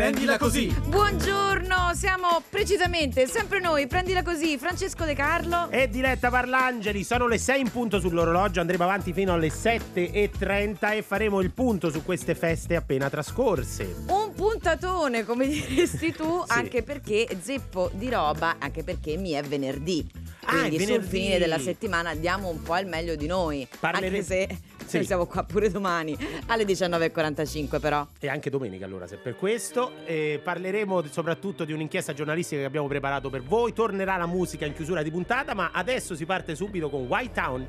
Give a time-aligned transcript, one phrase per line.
[0.00, 0.66] Prendila così.
[0.88, 5.70] Buongiorno, siamo precisamente sempre noi, prendila così, Francesco De Carlo.
[5.70, 11.00] E Diletta Parlangeli, sono le 6 in punto sull'orologio, andremo avanti fino alle 7.30 e
[11.02, 14.04] faremo il punto su queste feste appena trascorse.
[14.08, 16.52] Un puntatone, come diresti tu, Sì.
[16.52, 20.06] anche perché zeppo di roba, anche perché mi è venerdì.
[20.44, 21.08] Ah, Quindi sul venerdì.
[21.08, 23.66] fine della settimana diamo un po' al meglio di noi.
[23.80, 24.96] Parlere- Anche se Sì.
[24.96, 26.16] noi siamo qua pure domani
[26.46, 28.06] alle 19.45 però.
[28.18, 29.92] E anche domenica allora, se per questo.
[30.04, 33.72] Eh, parleremo soprattutto di un'inchiesta giornalistica che abbiamo preparato per voi.
[33.72, 37.66] Tornerà la musica in chiusura di puntata, ma adesso si parte subito con White Town,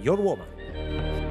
[0.00, 1.23] Your Woman.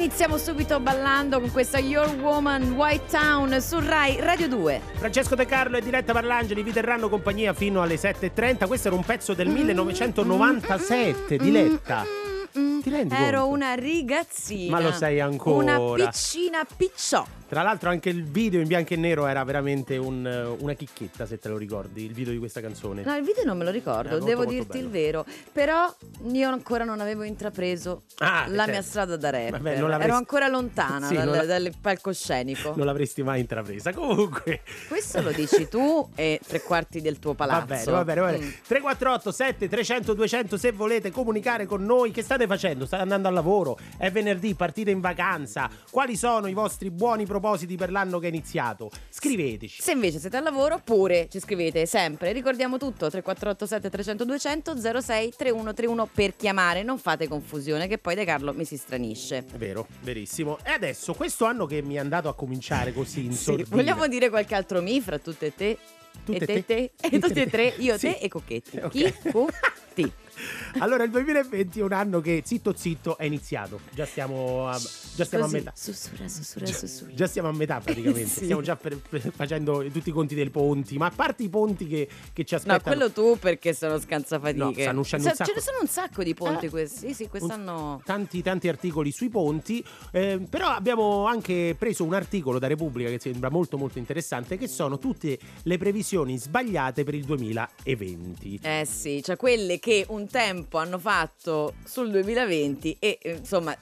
[0.00, 4.80] Iniziamo subito ballando con questa Your Woman White Town su Rai Radio 2.
[4.94, 8.66] Francesco De Carlo e Diletta Parlangeli vi terranno compagnia fino alle 7.30.
[8.66, 12.06] Questo era un pezzo del 1997, Diletta.
[12.50, 13.54] Ti rendi Ero conto?
[13.54, 14.70] una rigazzina.
[14.70, 15.78] Ma lo sei ancora.
[15.78, 17.26] Una piccina picciò.
[17.50, 21.40] Tra l'altro anche il video in bianco e nero era veramente un, una chicchetta, se
[21.40, 23.02] te lo ricordi, il video di questa canzone.
[23.02, 24.84] No, il video non me lo ricordo, molto, devo molto dirti bello.
[24.84, 25.26] il vero.
[25.50, 25.92] Però
[26.30, 28.70] io ancora non avevo intrapreso Ah, la certo.
[28.70, 29.50] mia strada da rapper.
[29.60, 32.72] Vabbè, Ero ancora lontana Sì, dal, la- dal palcoscenico.
[32.76, 33.92] Non l'avresti mai intrapresa.
[33.92, 37.66] Comunque, Questo lo dici tu e tre quarti del tuo palazzo.
[37.66, 38.44] Va bene, va bene, va bene.
[38.44, 38.50] Mm.
[38.68, 42.12] 348 7 300 200 se volete comunicare con noi.
[42.12, 42.86] Che state facendo?
[42.86, 43.76] State andando al lavoro?
[43.98, 45.68] È venerdì, partite in vacanza.
[45.90, 48.90] Quali sono i vostri buoni propositi per l'anno che è iniziato?
[49.08, 49.80] Scriveteci.
[49.82, 52.32] Se invece siete al lavoro, pure ci scrivete sempre.
[52.32, 56.82] Ricordiamo tutto: 3487 300 200 06 3131 per chiamare.
[56.82, 59.44] Non fate confusione, che poi De Carlo mi si stranisce.
[59.56, 60.58] Vero, verissimo.
[60.64, 64.28] E adesso, questo anno che mi è andato a cominciare così in Sì, vogliamo dire
[64.28, 65.78] qualche altro mi fra tutte e te?
[66.24, 66.64] Tutte e te, te?
[66.64, 68.08] te, e Tutte e tre, io, Sì.
[68.08, 68.76] te e Cocchetti.
[68.78, 68.90] Ok.
[68.90, 69.14] Chi?
[69.30, 69.46] Cu?
[69.94, 70.12] Ti.
[70.78, 73.80] Allora, il 2020 è un anno che zitto zitto è iniziato.
[73.92, 74.78] Già stiamo a,
[75.14, 75.72] già stiamo Così, a metà.
[75.74, 77.14] Sussurra, sussurra, Già, sussurra.
[77.14, 78.28] già siamo a metà praticamente.
[78.40, 78.44] Sì.
[78.44, 80.96] Stiamo già per- per- facendo tutti i conti dei ponti.
[80.96, 82.82] Ma a parte i ponti che, che ci No, aspettano.
[82.96, 84.62] quello tu perché sono scansafatiche.
[84.62, 86.70] No, stanno uscendo Sa- un sacco- Ce ne sono un sacco di ponti Eh.
[86.70, 87.08] questi.
[87.08, 88.00] Sì, sì, quest'anno.
[88.04, 93.18] tanti tanti articoli sui ponti eh, però abbiamo anche preso un articolo da Repubblica che
[93.20, 99.22] sembra molto molto interessante che sono tutte le previsioni sbagliate per il 2020 Eh sì,
[99.22, 103.76] cioè quelle che un tempo hanno fatto sul 2020 e insomma,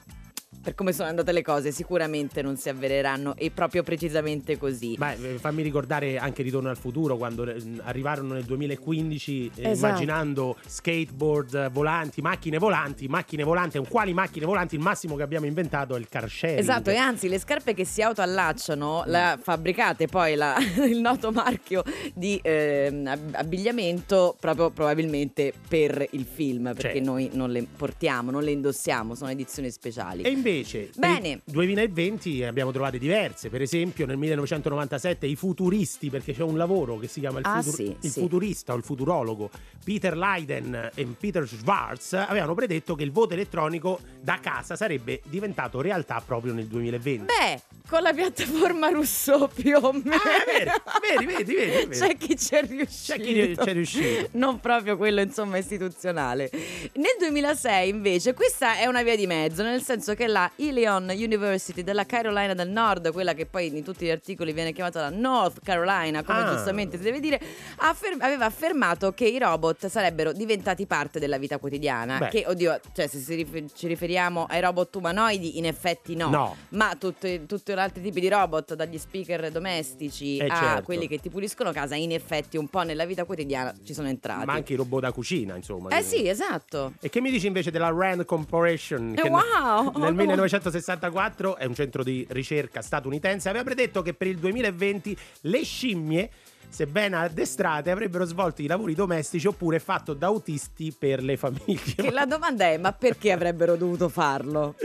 [0.61, 4.95] per come sono andate le cose, sicuramente non si avvereranno e proprio precisamente così.
[4.97, 9.87] Beh, eh, fammi ricordare anche Ritorno al futuro quando eh, arrivarono nel 2015 eh, Esatto.
[9.87, 14.75] immaginando skateboard eh, volanti, macchine volanti, macchine volanti, quali macchine volanti?
[14.75, 16.59] Il massimo che abbiamo inventato è il car sharing.
[16.59, 21.83] Esatto, e anzi le scarpe che si autoallacciano, la fabbricate poi la- il noto marchio
[22.13, 27.11] di ab- abbigliamento proprio probabilmente per il film, perché Certo.
[27.11, 30.23] noi non le portiamo, non le indossiamo, sono edizioni speciali.
[30.23, 31.29] E invece per Bene.
[31.29, 36.97] il 2020 abbiamo trovate diverse, per esempio nel 1997 i futuristi, perché c'è un lavoro
[36.97, 38.19] che si chiama il, Ah, futur- sì, il sì.
[38.19, 39.49] futurista o il futurologo,
[39.83, 45.81] Peter Leiden e Peter Schwartz avevano predetto che il voto elettronico da casa sarebbe diventato
[45.81, 47.25] realtà proprio nel 2020.
[47.25, 50.15] Beh, con la piattaforma Rousseau più o meno.
[50.15, 52.05] Ah, è vero, vedi, vedi, vedi, vero.
[52.05, 53.13] C'è chi c'è riuscito.
[53.13, 54.27] C'è chi c'è riuscito.
[54.33, 56.49] Non proprio quello, insomma, istituzionale.
[56.93, 61.83] Nel 2006, invece, questa è una via di mezzo, nel senso che la Ilion University
[61.83, 65.59] della Carolina del Nord, quella che poi in tutti gli articoli viene chiamata la North
[65.63, 66.53] Carolina, come Ah.
[66.53, 67.39] giustamente si deve dire,
[67.77, 72.17] ha affer- aveva affermato che i robot sarebbero diventati parte della vita quotidiana.
[72.19, 72.27] Beh.
[72.29, 76.29] Che, oddio, cioè, se rifer- ci riferiamo ai robot umanoidi, in effetti no.
[76.29, 76.55] No.
[76.69, 80.83] Ma tutti, tutti gli altri tipi di robot, dagli speaker domestici Eh, a certo.
[80.83, 84.45] quelli che ti puliscono casa, in effetti un po' nella vita quotidiana ci sono entrati.
[84.45, 85.89] Ma anche i robot da cucina, insomma.
[85.89, 86.93] Eh sì, esatto.
[87.01, 89.13] E che mi dici invece della Rand Corporation?
[89.17, 89.91] Eh, wow!
[89.97, 93.49] Nel 1964 è un centro di ricerca statunitense.
[93.49, 96.29] Aveva predetto che per il 2020 le scimmie,
[96.69, 101.95] sebbene addestrate, avrebbero svolto i lavori domestici oppure fatto da autisti per le famiglie.
[101.95, 104.75] Che la domanda è: ma perché avrebbero dovuto farlo?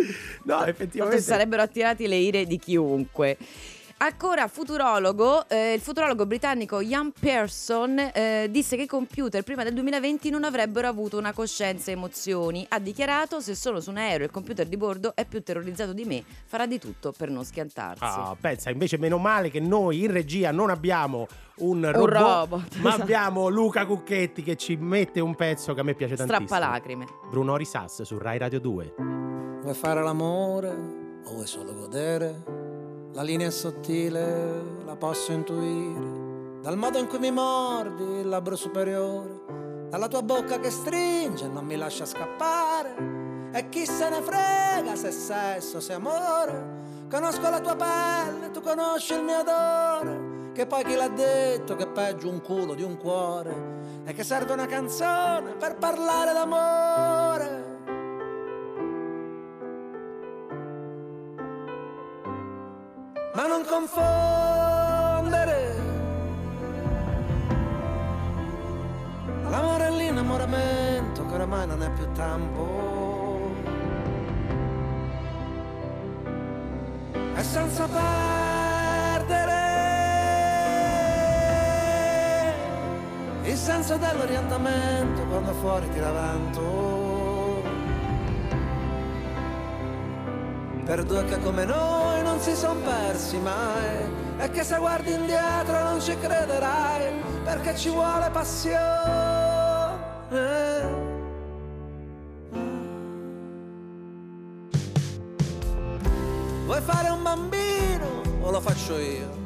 [0.45, 1.23] No, Tanto effettivamente.
[1.23, 3.37] sarebbero attirati le ire di chiunque.
[3.97, 9.73] Ancora futurologo, eh, il futurologo britannico Ian Pearson eh, disse che i computer prima del
[9.73, 12.67] 2020 non avrebbero avuto una coscienza e emozioni.
[12.69, 15.93] Ha dichiarato: Se sono su un aereo e il computer di bordo è più terrorizzato
[15.93, 18.03] di me, farà di tutto per non schiantarsi.
[18.05, 21.27] Ah, pensa, invece meno male che noi in regia non abbiamo
[21.59, 23.03] un robot, robot, ma esatto.
[23.03, 26.47] abbiamo Luca Cucchetti che ci mette un pezzo che a me piace tantissimo.
[26.47, 27.07] Strappa lacrime.
[27.31, 28.95] Bruno Risas su Rai Radio 2.
[29.63, 30.69] Vuoi fare l'amore
[31.25, 32.64] o vuoi solo godere?
[33.15, 36.61] La linea sottile, la posso intuire.
[36.61, 41.49] Dal modo in cui mi mordi il labbro superiore, dalla tua bocca che stringe e
[41.49, 43.51] non mi lascia scappare.
[43.53, 47.07] E chi se ne frega se sesso, se amore.
[47.09, 50.51] Conosco la tua pelle, tu conosci il mio odore.
[50.53, 54.03] Che poi chi l'ha detto che è peggio un culo di un cuore?
[54.07, 57.74] E che serve una canzone per parlare d'amore.
[63.35, 63.93] Ma non confondere.
[69.49, 73.53] L'amore e l'innamoramento che oramai non è più tempo.
[77.37, 79.63] E senza perdere
[83.43, 87.04] il senso dell'orientamento quando fuori tira vento
[90.85, 95.83] per due che come noi non si son persi mai e che se guardi indietro
[95.83, 98.83] non ci crederai perché ci vuole passione.
[106.67, 109.43] Vuoi fare un bambino o lo faccio io.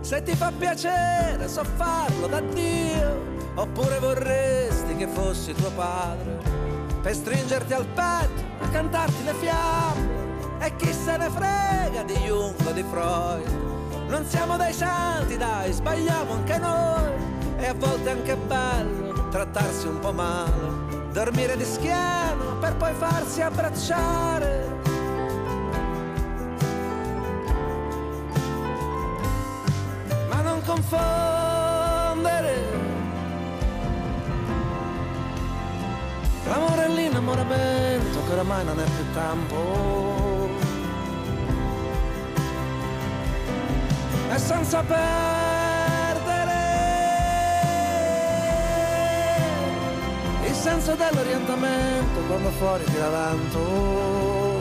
[0.00, 3.32] Se ti fa piacere, so farlo da Dio.
[3.54, 6.38] Oppure vorresti che fossi tuo padre
[7.00, 10.23] per stringerti al petto e cantarti le fiamme.
[10.64, 13.46] E chi se ne frega di Jung o di Freud?
[14.08, 17.12] Non siamo dei santi, dai, sbagliamo anche noi.
[17.58, 22.94] E a volte è anche bello trattarsi un po' male, dormire di schiena per poi
[22.94, 24.72] farsi abbracciare.
[30.30, 32.54] Ma non confondere
[36.48, 40.23] l'amore e l'innamoramento che oramai non è più tempo.
[44.34, 45.02] E senza perdere
[50.44, 54.60] il senso dell'orientamento quando fuori tira vento.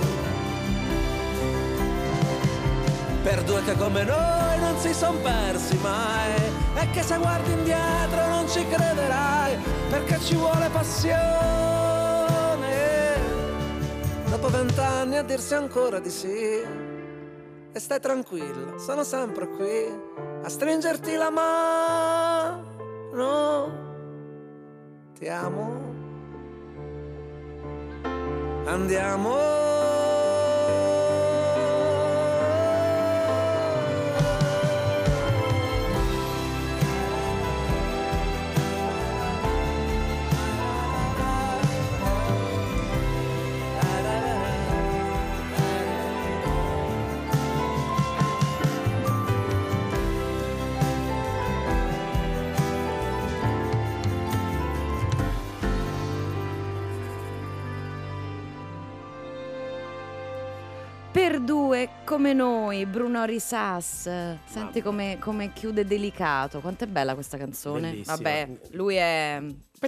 [3.24, 6.34] Per due che come noi non si son persi mai
[6.76, 9.58] E che se guardi indietro non ci crederai
[9.90, 11.16] Perché ci vuole passione
[14.30, 16.92] Dopo vent'anni a dirsi ancora di sì
[17.76, 20.12] E stai tranquilla, sono sempre qui
[20.44, 22.72] A stringerti la mano.
[25.18, 25.92] Ti amo.
[28.66, 29.83] Andiamo
[61.34, 64.08] Per due come noi, Bruno Risas.
[64.46, 66.60] Senti come, come chiude delicato.
[66.60, 67.90] Quanto è bella questa canzone.
[67.90, 68.16] Bellissima.
[68.16, 69.42] Vabbè, lui è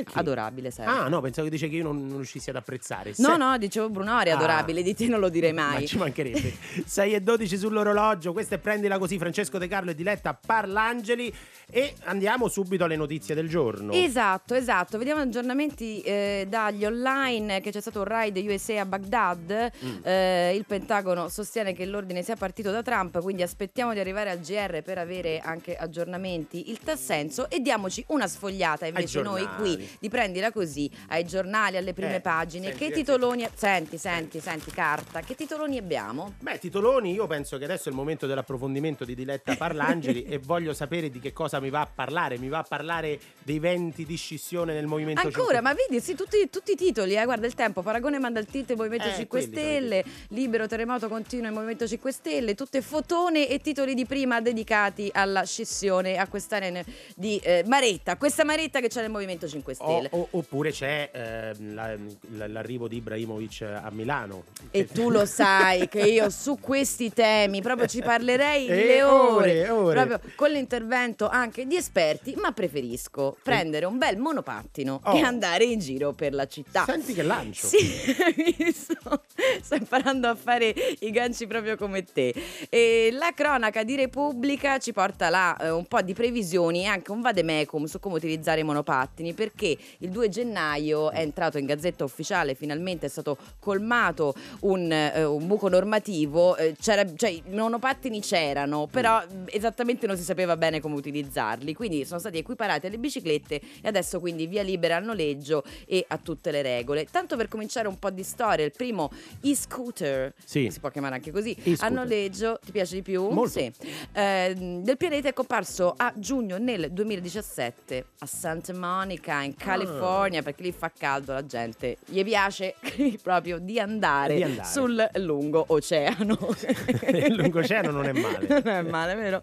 [0.03, 0.19] Perché?
[0.19, 0.85] adorabile, sai.
[0.87, 3.13] Ah, no, pensavo che dice che io non, non riuscissi ad apprezzare.
[3.17, 4.35] No, Se- no, dicevo Bruno è Ah.
[4.35, 5.87] adorabile, di te non lo direi Ma mai.
[5.87, 6.53] ci mancherebbe
[6.85, 11.33] 6 e 12 sull'orologio Questa è Prendila Così Francesco De Carlo e Diletta Parlangeli
[11.71, 14.97] E andiamo subito alle notizie del giorno Esatto, esatto.
[14.97, 19.71] Vediamo aggiornamenti eh, dagli online che c'è stato un raid USA a Baghdad.
[19.83, 19.95] Mm.
[20.03, 24.39] Eh, il Pentagono sostiene che l'ordine sia partito da Trump, quindi aspettiamo di arrivare al
[24.39, 26.69] GR per avere anche aggiornamenti.
[26.69, 31.77] Il tal senso e diamoci una sfogliata invece noi qui di prendila così ai giornali,
[31.77, 32.63] alle prime Eh, pagine.
[32.65, 32.99] senti, che senti.
[32.99, 35.21] titoloni senti, senti, senti carta.
[35.21, 36.33] Che titoloni abbiamo?
[36.39, 40.73] Beh, titoloni, io penso che adesso è il momento dell'approfondimento di Diletta Parlangeli e voglio
[40.73, 42.37] sapere di che cosa mi va a parlare.
[42.37, 46.15] Mi va a parlare dei venti di scissione nel Movimento Ancora, 5 ma vedi, sì,
[46.15, 49.27] tutti, tutti i titoli, eh, guarda il tempo, Paragone manda il tilt Movimento Eh, 5
[49.27, 53.93] quelli sono i Stelle, Libero Terremoto continua il Movimento 5 Stelle, tutte fotone e titoli
[53.93, 56.83] di prima dedicati alla scissione, a quest'area
[57.15, 60.10] di eh, Maretta, questa Maretta che c'è nel Movimento 5 O- Stelle.
[60.12, 61.96] o- oppure c'è ehm, la-
[62.38, 64.44] la- l'arrivo di Ibrahimovic a Milano.
[64.72, 69.70] E tu lo sai che io su questi temi proprio ci parlerei Eh, le ore,
[69.70, 75.15] ore, proprio con l'intervento anche di esperti, ma preferisco prendere un bel monopattino Oh.
[75.15, 76.84] e andare in giro per la città.
[76.86, 77.67] Senti che lancio.
[77.67, 77.77] Sì?
[78.74, 82.34] Sto imparando a fare i ganci proprio come te.
[82.70, 87.12] E la cronaca di Repubblica ci porta là eh, un po' di previsioni e anche
[87.12, 92.03] un vademecum su come utilizzare i monopattini perché il 2 gennaio è entrato in gazzetta
[92.03, 98.19] ufficiale, finalmente è stato colmato un, eh, un buco normativo, eh, c'era- cioè i monopattini
[98.21, 102.97] c'erano, però mh, esattamente non si sapeva bene come utilizzarli, quindi sono stati equiparati alle
[102.97, 107.05] biciclette e adesso quindi via libera al noleggio e a tutte le regole.
[107.05, 109.09] Tanto per cominciare un po' di storia, il primo
[109.41, 110.69] e-scooter, Sì.
[110.69, 111.83] si può chiamare anche così, E-scooter.
[111.85, 113.29] a noleggio, ti piace di più?
[113.29, 113.59] Molto.
[113.59, 113.71] Sì.
[114.13, 120.63] Eh, del pianeta è comparso a giugno nel 2017 a Santa Monica in California perché
[120.63, 122.75] lì fa caldo, la gente gli piace
[123.23, 124.67] proprio di andare, Di andare.
[124.67, 126.37] sul lungo oceano.
[127.07, 128.47] Il lungoceano non è male.
[128.47, 129.41] non è male, vero?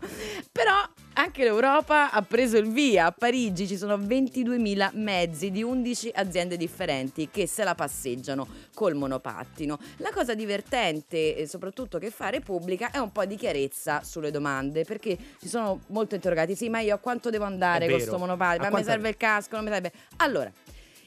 [0.50, 0.75] Però
[1.14, 3.07] anche l'Europa ha preso il via.
[3.07, 8.95] A Parigi ci sono 22.000 mezzi di 11 aziende differenti che se la passeggiano col
[8.95, 9.78] monopattino.
[9.99, 14.85] La cosa divertente, e soprattutto che fa Repubblica, è un po' di chiarezza sulle domande,
[14.85, 16.54] perché ci sono molto interrogati.
[16.54, 18.71] Sì, ma io a quanto devo andare con questo monopattino?
[18.71, 19.57] Ma mi serve il casco?
[19.57, 19.92] Non mi serve?
[20.16, 20.50] Allora.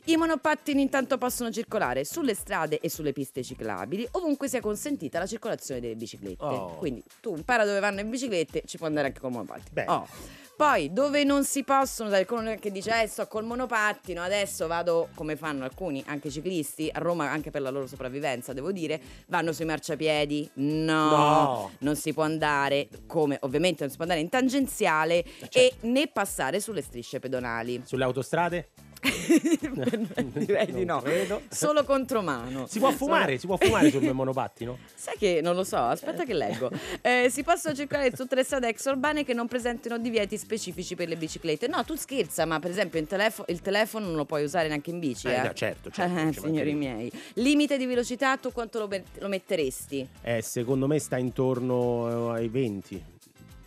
[0.07, 5.25] I monopattini intanto possono circolare sulle strade e sulle piste ciclabili, ovunque sia consentita la
[5.25, 6.43] circolazione delle biciclette.
[6.43, 6.75] Oh.
[6.75, 9.69] Quindi tu impara dove vanno le biciclette, ci puoi andare anche col monopattino.
[9.71, 9.89] Bene.
[9.91, 10.07] Oh.
[10.55, 15.09] Poi dove non si possono, sai, qualcuno che dice eh sto col monopattino, adesso vado
[15.15, 19.51] come fanno alcuni, anche ciclisti, a Roma anche per la loro sopravvivenza devo dire, vanno
[19.53, 20.51] sui marciapiedi.
[20.53, 21.71] No, No.
[21.79, 25.57] non si può andare come ovviamente non si può andare in tangenziale certo.
[25.57, 27.81] e né passare sulle strisce pedonali.
[27.83, 28.69] Sulle autostrade?
[30.33, 31.01] Direi di no.
[31.01, 31.41] credo.
[31.49, 32.65] Solo contromano.
[32.67, 34.77] Si può fumare, si può fumare sul monopattino?
[34.95, 36.69] Sai che non lo so, aspetta che leggo.
[37.01, 41.15] Eh, si possono circolare tutte le strade extraurbane che non presentino divieti specifici per le
[41.17, 41.67] biciclette.
[41.67, 44.89] No, tu scherza, ma per esempio il, telefo- il telefono non lo puoi usare neanche
[44.89, 45.27] in bici.
[45.27, 47.11] Eh, Eh, no, certo, certo, Eh, signori miei.
[47.35, 50.07] Limite di velocità, tu quanto lo, met- lo metteresti?
[50.21, 53.03] Eh, secondo me sta intorno eh, ai 20.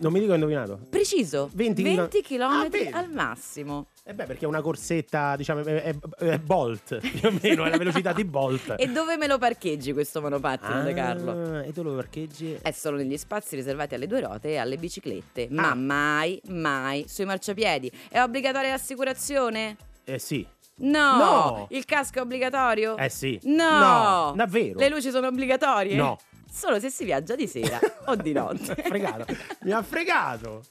[0.01, 0.79] Non mi dico indovinato.
[0.89, 2.91] Preciso, 20 20, chilo- Ah, km vedi.
[2.93, 3.87] al massimo.
[4.05, 7.77] Eh beh, perché è una corsetta, diciamo, è, è- Bolt, più o meno, è la
[7.77, 8.75] velocità di Bolt.
[8.79, 11.31] E dove me lo parcheggi questo monopattino, De Carlo?
[11.57, 12.57] Ah, E tu lo parcheggi?
[12.63, 15.75] È solo negli spazi riservati alle due ruote e alle biciclette, ma Ah.
[15.75, 17.91] mai, mai sui marciapiedi.
[18.09, 19.77] È obbligatoria l'assicurazione?
[20.05, 20.47] Eh sì.
[20.81, 21.17] No.
[21.19, 21.67] No.
[21.71, 22.97] Il casco è obbligatorio?
[22.97, 23.39] Eh sì.
[23.43, 23.79] No.
[23.81, 24.79] No, davvero?
[24.79, 25.97] Le luci sono obbligatorie?
[25.97, 26.17] No.
[26.51, 28.75] Solo se si viaggia di sera o di notte.
[28.77, 29.27] Mi ha fregato.
[29.63, 30.63] Mi ha fregato.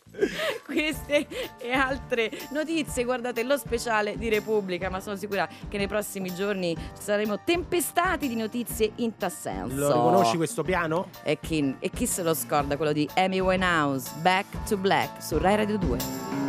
[0.65, 1.27] Queste
[1.59, 6.75] e altre notizie, guardate lo speciale di Repubblica, ma sono sicura che nei prossimi giorni
[6.97, 9.75] saremo tempestati di notizie in tal senso.
[9.75, 11.09] Lo riconosci questo piano?
[11.23, 15.37] E chi, e chi se lo scorda quello di Amy Winehouse, Back to Black su
[15.37, 16.46] Rai Radio 2.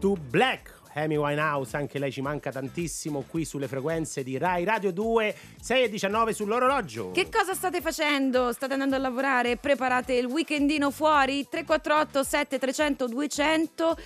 [0.00, 0.78] To Black.
[0.94, 5.84] Amy Winehouse, anche lei ci manca tantissimo qui sulle frequenze di Rai Radio 2, 6
[5.84, 7.12] e 19 sull'orologio.
[7.12, 8.52] Che cosa state facendo?
[8.52, 9.56] State andando a lavorare?
[9.56, 11.46] Preparate il weekendino fuori?
[11.48, 13.96] 348 7300 200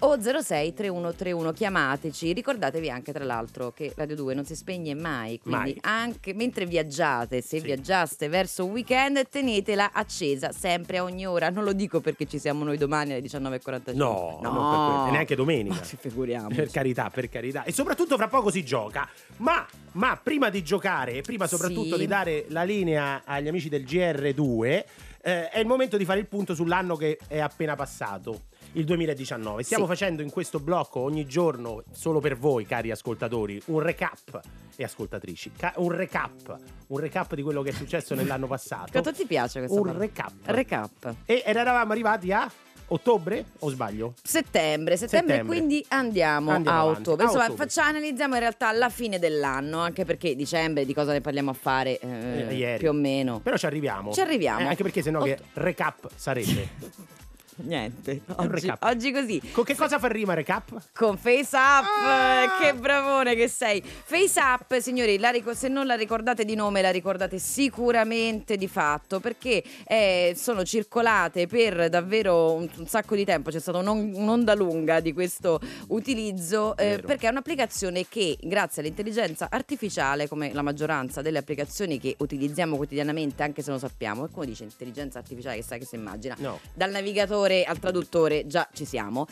[0.00, 5.38] o 06 3131 chiamateci ricordatevi anche tra l'altro che Radio 2 non si spegne mai
[5.38, 5.78] quindi Mai.
[5.82, 7.64] anche mentre viaggiate se Sì.
[7.64, 12.38] viaggiaste verso un weekend tenetela accesa sempre a ogni ora non lo dico perché ci
[12.38, 15.76] siamo noi domani alle 19.45 No, non quello, e neanche domenica.
[15.76, 17.62] Ma ci figuriamo Per carità, per carità.
[17.64, 19.08] E soprattutto fra poco si gioca.
[19.38, 22.00] Ma Ma prima di giocare e prima soprattutto Sì.
[22.00, 24.84] di dare la linea agli amici del GR2,
[25.22, 28.42] eh, è il momento di fare il punto sull'anno che è appena passato.
[28.76, 29.62] Il 2019.
[29.62, 29.90] Stiamo Sì.
[29.90, 34.40] facendo in questo blocco ogni giorno, solo per voi, cari ascoltatori, un recap
[34.76, 35.52] e ascoltatrici.
[35.56, 36.56] ca- un recap.
[36.88, 38.90] Un recap di quello che è successo nell'anno passato.
[38.90, 40.04] Quanto ti piace questa Un parola?
[40.04, 40.32] recap.
[40.46, 41.14] Recap.
[41.24, 42.50] E eravamo arrivati a
[42.88, 44.14] ottobre o sbaglio?
[44.20, 45.56] Settembre, settembre, Settembre.
[45.56, 47.26] quindi andiamo, Andiamo a ottobre.
[47.26, 51.50] Insomma, facciamo, analizziamo in realtà la fine dell'anno, anche perché dicembre di cosa ne parliamo
[51.50, 52.78] a fare eh, Eh, ieri.
[52.78, 53.38] più o meno.
[53.38, 54.12] Però ci arriviamo.
[54.12, 54.60] Ci arriviamo.
[54.60, 57.12] Eh, anche perché sennò Ot- che recap sarebbe.
[57.56, 59.40] Niente, un oggi, oggi così.
[59.52, 60.76] Con che cosa fa rima recap?
[60.92, 62.58] Con Face Up, Ah!
[62.60, 63.80] che bravone che sei.
[63.82, 68.66] Face Up, signori, la ric- se non la ricordate di nome, la ricordate sicuramente di
[68.66, 74.12] fatto, perché eh, sono circolate per davvero un, un sacco di tempo, c'è stata un'on-
[74.14, 80.62] un'onda lunga di questo utilizzo, eh, perché è un'applicazione che grazie all'intelligenza artificiale, come la
[80.62, 85.18] maggioranza delle applicazioni che utilizziamo quotidianamente, anche se non lo sappiamo, e come dice intelligenza
[85.18, 86.58] artificiale, che sai che si immagina, No.
[86.74, 89.26] dal navigatore al traduttore già ci siamo.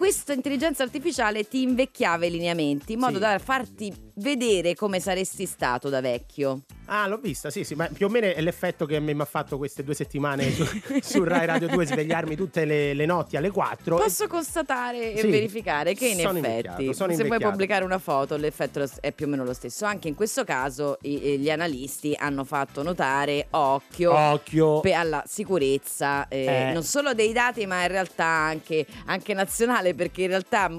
[0.00, 3.20] Questa intelligenza artificiale ti invecchiava i lineamenti in modo Sì.
[3.20, 6.62] da farti vedere come saresti stato da vecchio.
[6.92, 9.20] Ah, l'ho vista, sì, sì, ma più o meno è l'effetto che a me mi
[9.20, 10.64] ha fatto queste due settimane su,
[11.00, 13.96] su Rai Radio 2 svegliarmi tutte le, le notti alle 4.
[13.96, 17.50] Posso constatare e Sì, verificare che in effetti, invecchiato, se puoi invecchiato.
[17.50, 19.84] pubblicare una foto, l'effetto è più o meno lo stesso.
[19.84, 24.12] Anche in questo caso i- gli analisti hanno fatto notare occhio.
[24.16, 24.80] Occhio.
[24.92, 26.72] alla sicurezza eh, Eh.
[26.72, 30.70] non solo dei dati ma in realtà anche, anche nazionale perché in realtà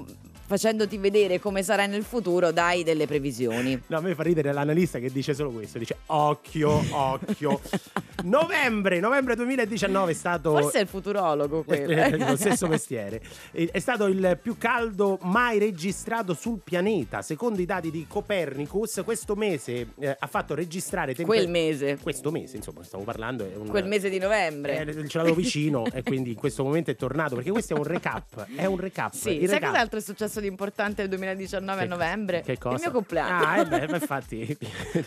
[0.52, 5.00] facendoti vedere come sarà nel futuro dai delle previsioni No, a me fa ridere l'analista
[5.00, 7.62] che dice solo questo, dice occhio, occhio.
[8.24, 10.52] novembre, novembre 2019 è stato...
[10.52, 13.22] forse è il futurologo quello Eh, lo stesso mestiere.
[13.52, 17.22] Eh, È stato il più caldo mai registrato sul pianeta.
[17.22, 22.32] Secondo i dati di Copernicus, questo mese eh, ha fatto registrare temper- quel mese Questo
[22.32, 26.32] mese, insomma, stiamo parlando un quel mese di novembre eh, ce l'avevo vicino e quindi
[26.32, 29.14] in questo momento è tornato perché questo è un recap, è un recap.
[29.14, 32.42] Sì, Il sai recap- cos'altro è successo di importante nel 2019 a Che- novembre?
[32.42, 32.76] Che cosa?
[32.76, 33.46] Il mio compleanno.
[33.46, 34.58] Ah, eh beh, ma infatti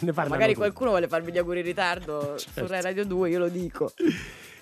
[0.01, 0.55] ne Magari tutti.
[0.55, 2.71] qualcuno vuole farvi gli auguri in ritardo su Certo.
[2.71, 3.93] Rai Radio 2, io lo dico.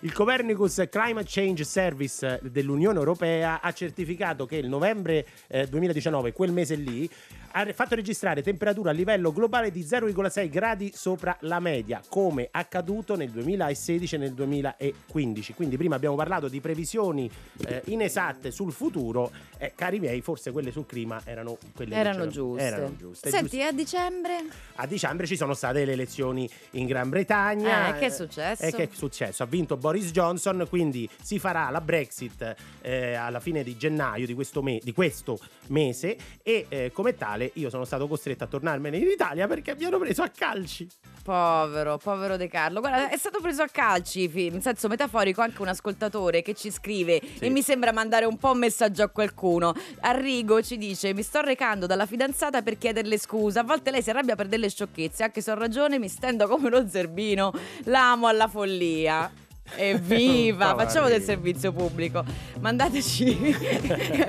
[0.00, 6.50] Il Copernicus Climate Change Service dell'Unione Europea ha certificato che il novembre eh, 2019, quel
[6.50, 7.08] mese lì,
[7.52, 13.16] ha fatto registrare temperatura a livello globale di 0,6 gradi sopra la media, come accaduto
[13.16, 15.54] nel 2016 e nel 2015.
[15.54, 17.30] Quindi prima abbiamo parlato di previsioni
[17.66, 22.62] eh, inesatte sul futuro, eh, cari miei, forse quelle sul clima erano quelle Erano giuste.
[22.62, 23.30] Erano giuste.
[23.30, 23.66] Senti, Giuste.
[23.66, 24.44] a dicembre?
[24.76, 27.94] A dicembre ci sono state le elezioni in Gran Bretagna.
[27.94, 28.64] Eh, che è successo?
[28.64, 29.42] E che è successo?
[29.42, 34.34] Ha vinto Boris Johnson, quindi si farà la Brexit eh, alla fine di gennaio di
[34.34, 35.38] questo, me- di questo
[35.68, 39.84] mese e eh, come tale io sono stato costretto a tornarmene in Italia perché mi
[39.84, 40.86] hanno preso a calci.
[41.22, 42.80] Povero, povero De Carlo.
[42.80, 47.20] Guarda, è stato preso a calci, in senso metaforico, anche un ascoltatore che ci scrive
[47.22, 47.44] Sì.
[47.44, 49.72] e mi sembra mandare un po' un messaggio a qualcuno.
[50.00, 53.60] Arrigo ci dice: Mi sto recando dalla fidanzata per chiederle scusa.
[53.60, 56.68] A volte lei si arrabbia per delle sciocchezze, anche se ho ragione, mi stendo come
[56.68, 57.52] lo zerbino.
[57.84, 59.30] L'amo alla follia.
[59.76, 60.74] Evviva!
[60.76, 62.24] Facciamo del servizio pubblico.
[62.60, 63.56] Mandateci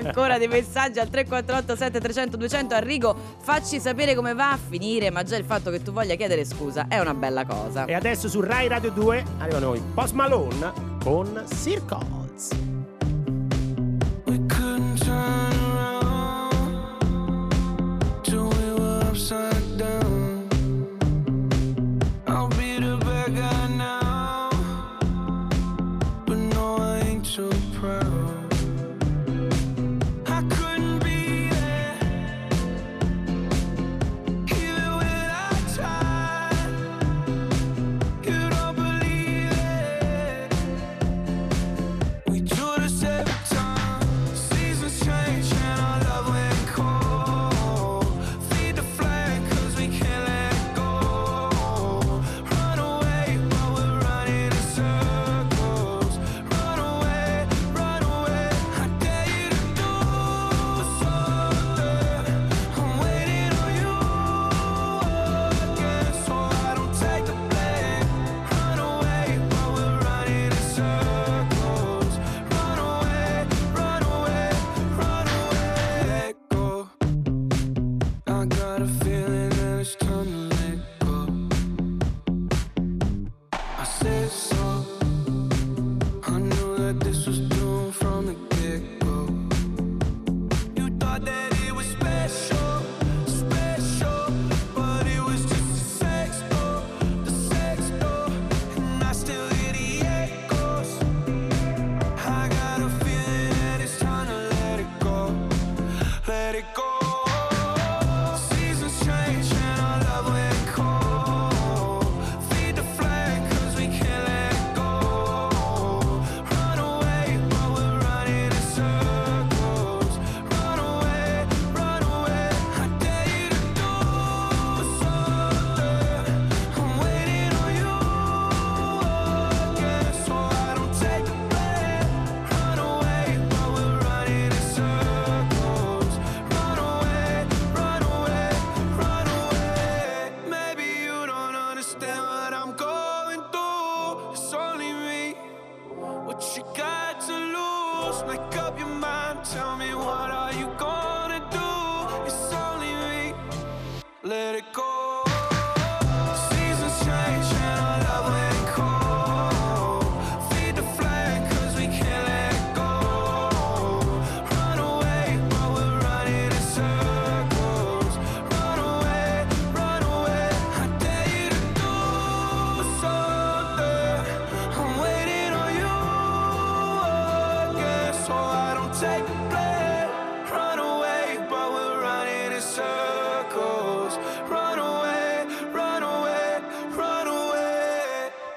[0.04, 5.22] ancora dei messaggi al 348 7300 200 Arrigo, facci sapere come va a finire, ma
[5.22, 7.84] già il fatto che tu voglia chiedere scusa è una bella cosa.
[7.84, 12.50] E adesso su Rai Radio 2 arriva noi Post Malone con Circles.
[14.26, 16.52] We couldn't turn around
[18.22, 20.03] till we were upside down.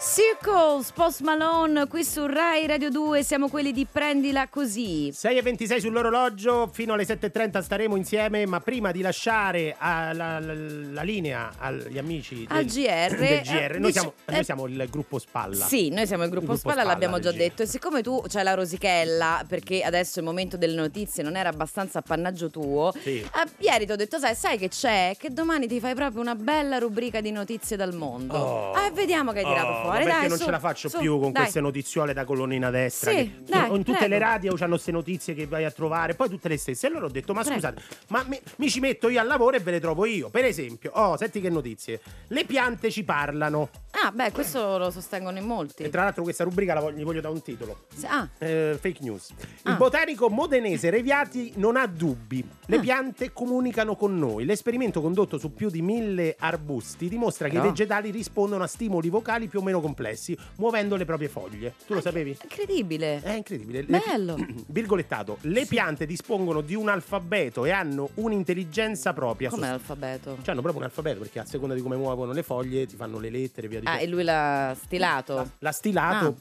[0.10, 5.12] Circles, Post Malone, qui su Rai Radio 2, siamo quelli di Prendila Così.
[5.13, 10.39] 6 e 26 sull'orologio, fino alle 7.30 staremo insieme, ma prima di lasciare ah, la,
[10.39, 14.65] la- linea agli amici del, Al GR, del GR, eh, noi, siamo, noi eh, siamo
[14.67, 15.65] il gruppo Spalla.
[15.65, 17.63] Sì, noi siamo il gruppo, Il gruppo Spalla, Spalla l'abbiamo già detto.
[17.63, 22.00] E siccome tu c'hai la rosichella, perché adesso il momento delle notizie non era abbastanza
[22.00, 23.17] appannaggio tuo, Sì.
[23.20, 25.15] eh, ieri ti ho detto, sai, sai che c'è?
[25.17, 28.36] Che domani ti fai proprio una bella rubrica di notizie dal mondo.
[28.38, 28.72] Oh.
[28.72, 29.96] Ah, vediamo che hai tirato Oh, fuori.
[29.98, 31.42] Ma perché dai, non su, ce la faccio su, più con dai.
[31.44, 33.12] queste notiziole da colonnina destra.
[33.12, 34.14] Sì, che- dai, in tutte prego.
[34.14, 36.88] le radio hanno queste notizie che vai a trovare, poi tutte le stesse.
[36.88, 37.56] E allora ho detto: Ma Prego.
[37.56, 40.30] scusate, ma mi, mi ci metto io al lavoro e ve le trovo io.
[40.30, 42.00] Per esempio, oh, senti che notizie.
[42.28, 43.70] Le piante ci parlano.
[44.04, 45.84] Ah, beh, questo lo sostengono in molti.
[45.84, 47.86] E tra l'altro, questa rubrica la voglio, gli voglio dare un titolo.
[48.04, 49.30] Ah, Eh, fake news.
[49.30, 49.74] Il Ah.
[49.76, 52.48] botanico modenese Reviati non ha dubbi.
[52.68, 52.80] Le Ah.
[52.80, 54.46] piante comunicano con noi.
[54.46, 59.10] L'esperimento condotto su più di mille arbusti dimostra che Però- i vegetali rispondono a stimoli
[59.10, 61.73] vocali più o meno complessi, muovendo le proprie foglie.
[61.86, 62.38] Tu lo sapevi?
[62.41, 63.21] incredibile.
[63.21, 63.86] È incredibile.
[63.88, 64.36] Le- Bello.
[64.67, 65.38] virgolettato.
[65.41, 69.50] Le piante dispongono di un alfabeto e hanno un'intelligenza propria.
[69.50, 70.38] Com'è l'alfabeto?
[70.41, 73.17] Cioè, hanno proprio un alfabeto perché a seconda di come muovono le foglie ti fanno
[73.19, 75.36] le lettere, via di Ah, e lui l'ha stilato.
[75.36, 76.36] L'ha- L'ha stilato.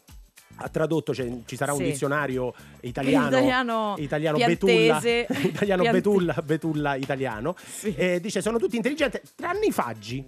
[0.59, 1.85] Ha tradotto, cioè, ci sarà un Sì.
[1.85, 5.01] dizionario italiano, Italiano italiano betulla,
[5.43, 7.55] italiano Piante- betulla, betulla italiano.
[7.63, 7.95] Sì.
[7.95, 10.25] Eh, dice sono tutti intelligenti, tranne i faggi.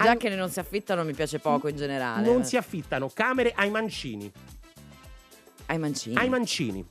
[0.00, 0.04] Eh.
[0.04, 2.26] Già An- che non si affittano mi piace poco in generale.
[2.26, 4.30] Non si affittano camere ai mancini.
[5.66, 6.16] Ai mancini.
[6.16, 6.84] Ai mancini.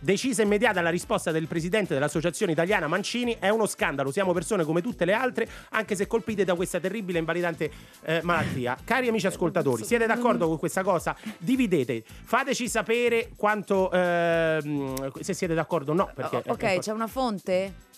[0.00, 4.12] Decisa e immediata la risposta del presidente dell'Associazione Italiana Mancini è uno scandalo.
[4.12, 7.70] Siamo persone come tutte le altre, anche se colpite da questa terribile e invalidante
[8.02, 8.76] eh, malattia.
[8.84, 11.16] Cari amici ascoltatori, siete d'accordo con questa cosa?
[11.38, 16.10] Dividete, fateci sapere quanto ehm, se siete d'accordo o no.
[16.14, 17.92] Perché, ok, eh, c'è una fonte?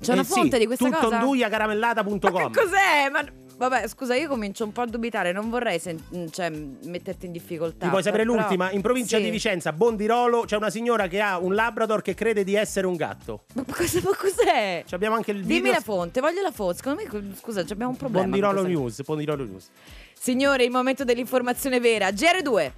[0.00, 1.00] C'è eh una sì, fonte di questa cosa?
[1.00, 2.52] tuttonduiacaramellata.com.
[2.52, 3.10] Cos'è?
[3.12, 3.22] Ma
[3.58, 7.84] vabbè, scusa, io comincio un po' a dubitare, non vorrei sen- cioè, metterti in difficoltà.
[7.84, 8.70] Ti vuoi sapere però- l'ultima?
[8.70, 9.24] In provincia Sì.
[9.24, 12.96] di Vicenza, Bondirolo, c'è una signora che ha un Labrador che crede di essere un
[12.96, 13.44] gatto.
[13.54, 14.84] Ma cosa, ma cos'è?
[14.86, 15.56] Ci abbiamo anche il video.
[15.58, 16.76] Dimmi la fonte, voglio la fonte.
[16.78, 18.24] Secondo me, scusa, ci abbiamo un problema.
[18.26, 19.68] Bondirolo News, Bondirolo News.
[20.18, 22.08] Signore, il momento dell'informazione vera.
[22.08, 22.72] GR2.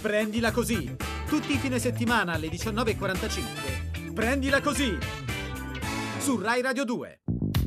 [0.00, 0.92] Prendila così.
[1.28, 4.12] Tutti i fine settimana alle 19.45.
[4.12, 4.98] Prendila così.
[6.24, 7.61] Su Rai Radio 2.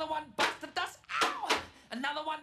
[0.00, 0.98] Another one bites the dust.
[1.22, 1.48] Ow!
[1.90, 2.38] Another one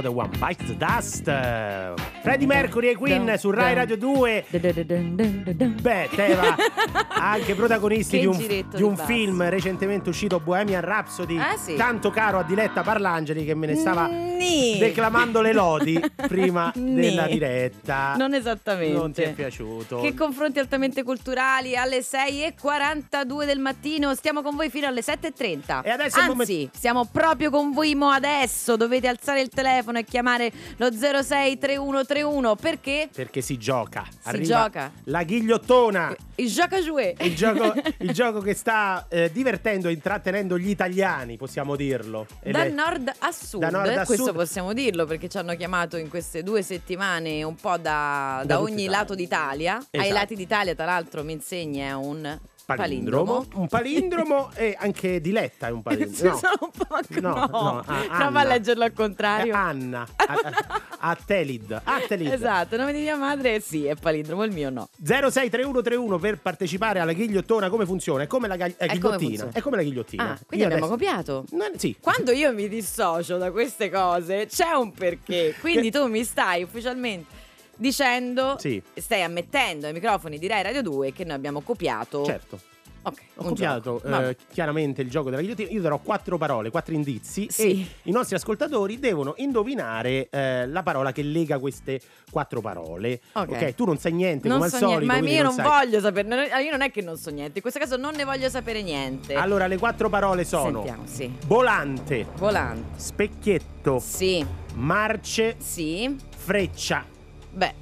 [0.00, 1.24] Another one bites the dust.
[2.22, 4.46] Freddie Mercury e Queen su Rai Radio 2.
[4.50, 6.54] Beh, Teva,
[7.20, 11.76] anche protagonisti di un, di un film recentemente uscito, Bohemian Rhapsody, Ah, sì.
[11.76, 14.08] tanto caro a Diletta Parlangeli che me ne stava
[14.40, 14.78] Nì.
[14.78, 16.94] declamando le lodi prima Nì.
[16.94, 18.14] della diretta.
[18.16, 18.96] Non esattamente.
[18.96, 20.00] Non ti è piaciuto?
[20.00, 24.14] Che confronti altamente culturali alle 6.42 del mattino.
[24.14, 25.82] Stiamo con voi fino alle 7.30.
[25.84, 28.76] E adesso Anzi, momento- stiamo proprio con voi mo adesso.
[28.76, 34.04] Dovete alzare il telefono e chiamare lo 063131 perché Perché si gioca.
[34.08, 34.92] Si Arriva gioca.
[35.04, 36.14] La ghigliottona.
[36.36, 37.14] il gioca a jouer.
[37.20, 42.26] Il gioco, il gioco che sta eh, divertendo e intrattenendo gli italiani, possiamo dirlo.
[42.42, 44.38] Ed Da è- nord a sud, Da nord a questo sud.
[44.38, 48.60] possiamo dirlo perché ci hanno chiamato in queste due settimane un po' da, Da da
[48.60, 49.76] ogni lato d'Italia.
[49.76, 50.12] Ai Esatto.
[50.14, 52.38] lati d'Italia, tra l'altro, mi insegna è un
[52.76, 53.32] palindromo.
[53.34, 53.60] palindromo.
[53.62, 56.36] Un palindromo e anche Diletta è un palindromo.
[56.36, 59.54] sono un po' No, no, no, a- Prova a leggerlo al È contrario.
[59.54, 60.06] Anna.
[60.16, 61.80] A, a- Atelid.
[61.82, 62.32] Atelid.
[62.32, 64.88] Esatto, nome di mia madre sì, è palindromo, il mio no.
[65.02, 68.24] 063131 per partecipare alla ghigliottona come funziona?
[68.24, 69.48] È come la ghi- eh, come ghigliottina.
[69.52, 70.22] È come la ghigliottina.
[70.22, 71.44] Ah, quindi Io abbiamo adesso- copiato.
[71.52, 71.96] No, sì.
[72.00, 75.54] Quando io mi dissocio da queste cose, c'è un perché.
[75.60, 77.39] Quindi tu mi stai ufficialmente
[77.80, 78.80] dicendo, Sì.
[78.94, 82.24] stai ammettendo ai microfoni di Rai Radio 2 che noi abbiamo copiato.
[82.24, 82.60] Certo.
[83.02, 85.70] Ok, Ho copiato eh, chiaramente il gioco della ghigliottina.
[85.70, 87.80] Io darò quattro parole, quattro indizi Sì.
[87.80, 91.98] e i nostri ascoltatori devono indovinare eh, la parola che lega queste
[92.30, 93.18] quattro parole.
[93.32, 93.74] Ok.
[93.74, 94.98] tu non sai niente Non come so al solito.
[95.12, 95.64] niente, ma io non sai.
[95.64, 96.46] voglio sapere.
[96.62, 99.32] Io non è che non so niente, in questo caso non ne voglio sapere niente.
[99.32, 101.32] Allora, le quattro parole sono Sentiamo, sì.
[101.46, 103.00] volante, Volante.
[103.00, 106.14] specchietto, Sì, marce, sì.
[106.36, 107.06] freccia,
[107.52, 107.74] Beh.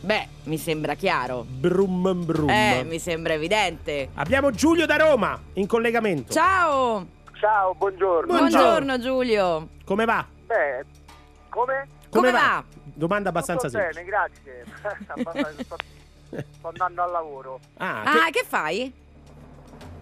[0.00, 1.44] Beh, mi sembra chiaro.
[1.48, 2.50] brum brum.
[2.50, 4.08] Eh, mi sembra evidente.
[4.14, 6.32] Abbiamo Giulio da Roma in collegamento.
[6.32, 7.06] Ciao!
[7.38, 8.26] Ciao, buongiorno.
[8.36, 9.68] Buongiorno Giulio.
[9.84, 10.24] Come va?
[10.46, 10.84] Beh,
[11.48, 11.86] come?
[12.10, 12.62] Come va?
[12.94, 14.04] Domanda abbastanza Tutto semplice.
[14.04, 14.64] bene, grazie.
[15.62, 15.76] Sto,
[16.58, 17.60] sto andando al lavoro.
[17.78, 18.92] Ah, Ah, che fai?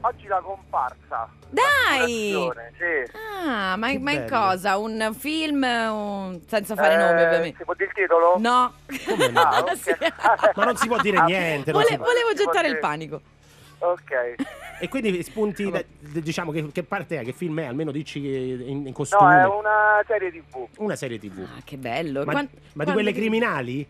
[0.02, 1.28] Oggi la comparsa.
[1.50, 2.32] Dai!
[2.78, 3.12] Sì.
[3.46, 4.78] Ah, ma, ma in cosa?
[4.78, 5.62] Un film?
[5.62, 7.56] un- Senza fare nomi, Eh, ovviamente.
[7.58, 8.34] Si può dire il titolo?
[8.38, 8.72] No.
[9.06, 9.40] Come no?
[9.40, 9.64] Ah.
[9.76, 9.90] Sì.
[10.56, 11.72] Ma non si può dire Ah, niente.
[11.72, 12.78] Vole- può- volevo gettare il dire.
[12.78, 13.20] panico.
[13.80, 14.34] Ok.
[14.80, 17.24] E quindi spunti, da- diciamo, che, che parte è?
[17.24, 17.64] Che film è?
[17.66, 19.40] Almeno dici in, in No, costume.
[19.42, 20.66] è una serie tv.
[20.78, 21.40] Una serie tv.
[21.56, 22.24] Ah, che bello.
[22.24, 23.86] Ma, Quan- ma di quelle criminali?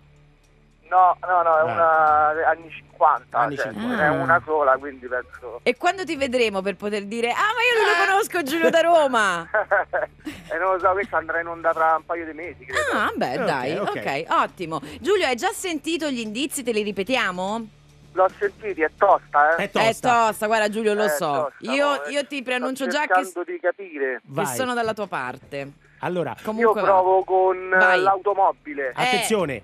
[0.90, 1.64] No, no, no, è Ah.
[1.64, 3.38] una anni 50.
[3.38, 4.02] Anni cioè, 50.
[4.02, 4.10] È Ah.
[4.12, 5.60] una sola, quindi penso.
[5.62, 8.80] E quando ti vedremo per poter dire Ah, ma io non lo conosco Giulio da
[8.80, 9.48] Roma.
[10.50, 12.90] e non lo so, questo andrà in onda tra un paio di mesi, credo.
[12.92, 13.88] Ah, beh, Ok, dai, ok.
[13.88, 14.80] ok, ottimo.
[15.00, 16.62] Giulio, hai già sentito gli indizi?
[16.64, 17.68] Te li ripetiamo?
[18.12, 19.62] L'ho sentito, è tosta, eh?
[19.64, 19.88] È tosta.
[19.88, 19.94] È
[20.26, 21.32] tosta, guarda Giulio, lo È so.
[21.56, 22.10] tosta, io, no, eh.
[22.10, 24.14] io ti preannuncio già che, cercando di capire.
[24.16, 24.56] che Vai.
[24.56, 25.70] sono dalla tua parte.
[26.00, 26.86] Allora, Io Comunque, va.
[26.88, 28.00] provo con Vai.
[28.00, 28.88] l'automobile.
[28.88, 28.92] Eh.
[29.02, 29.62] attenzione.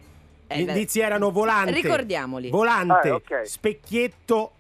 [0.48, 0.72] Eh, Gli beh.
[0.72, 1.72] indizi erano volante.
[1.72, 2.50] Ricordiamoli.
[2.50, 3.40] Volante, Ah, ok.
[3.46, 4.52] specchietto,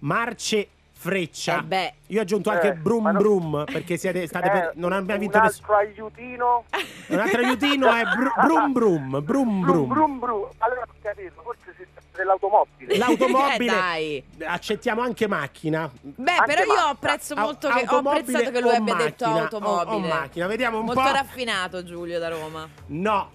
[0.00, 1.60] marce, freccia.
[1.60, 1.94] Eh beh.
[2.08, 5.20] Io ho aggiunto anche Eh, brum ma brum perché siete, state Eh, per- non abbiamo
[5.20, 5.66] vinto un nessuno.
[5.74, 6.64] altro aiutino.
[7.08, 10.18] Un altro aiutino è br- brum brum, brum Brum brum.
[10.18, 10.48] brum.
[10.58, 12.96] Allora ho capito, forse si tratta dell'automobile.
[12.98, 13.72] L'automobile.
[13.72, 14.24] Eh, dai.
[14.44, 15.90] Accettiamo anche macchina.
[16.02, 19.42] Beh, Anche però io apprezzo Au- molto che, ho apprezzato che lui abbia detto macchina,
[19.44, 19.90] automobile.
[19.90, 20.46] o- o macchina.
[20.48, 21.10] Vediamo un molto po'.
[21.12, 22.68] raffinato Giulio da Roma.
[22.88, 23.30] No,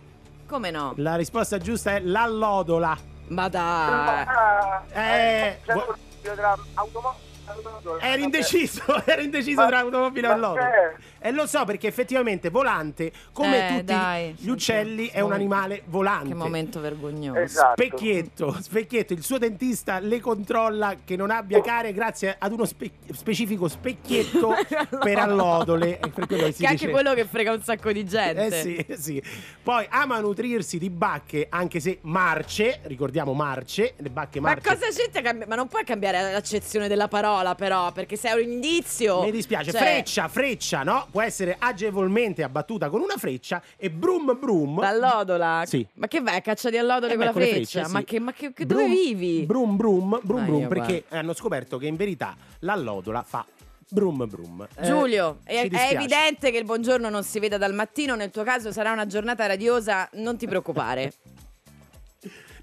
[0.47, 0.93] Come no?
[0.97, 2.95] la risposta giusta è l'allodola.
[3.29, 4.25] Ma dai.
[4.27, 5.79] Ah, Eh, c'è vo-
[6.21, 8.05] l'automobile tra automobile e.
[8.07, 10.93] Eri indeciso, eri indeciso Ma- tra automobile e ma c'è?
[11.19, 15.81] E lo so perché effettivamente volante, come Eh, tutti dai, gli uccelli, è un animale
[15.85, 16.27] volante.
[16.29, 17.39] Che momento vergognoso.
[17.39, 17.73] Esatto.
[17.81, 22.91] Specchietto, specchietto, il suo dentista le controlla che non abbia care grazie ad uno spe-
[23.11, 24.53] specifico specchietto
[25.01, 25.99] per allodole.
[25.99, 28.45] Per che è anche dice- quello che frega un sacco di gente.
[28.45, 29.23] Eh sì, eh sì.
[29.63, 34.75] Poi ama nutrirsi di bacche, anche se marce, ricordiamo marce, le bacche Ma marce.
[34.75, 35.21] cosa c'entra?
[35.21, 39.21] cambi- Ma non puoi cambiare l'accezione della parola, però, perché sei un indizio.
[39.23, 41.07] Mi dispiace, Cioè, freccia, freccia, no?
[41.11, 44.79] Può essere agevolmente abbattuta con una freccia e brum brum.
[44.79, 45.63] L'allodola?
[45.65, 45.85] Sì.
[45.95, 47.79] Ma che vai a caccia di allodole Eh con beh, la le freccia?
[47.79, 48.05] frecce, Ma, sì.
[48.05, 49.45] che, ma che, che- dove Brum- vivi?
[49.45, 53.45] Brum brum, brum Ma brum, perché hanno scoperto che in verità l'allodola fa
[53.87, 54.67] brum brum.
[54.77, 55.95] Eh, Giulio, è, ci è dispiace.
[55.95, 58.15] evidente che il buongiorno non si veda dal mattino.
[58.15, 61.13] Nel tuo caso sarà una giornata radiosa, non ti preoccupare.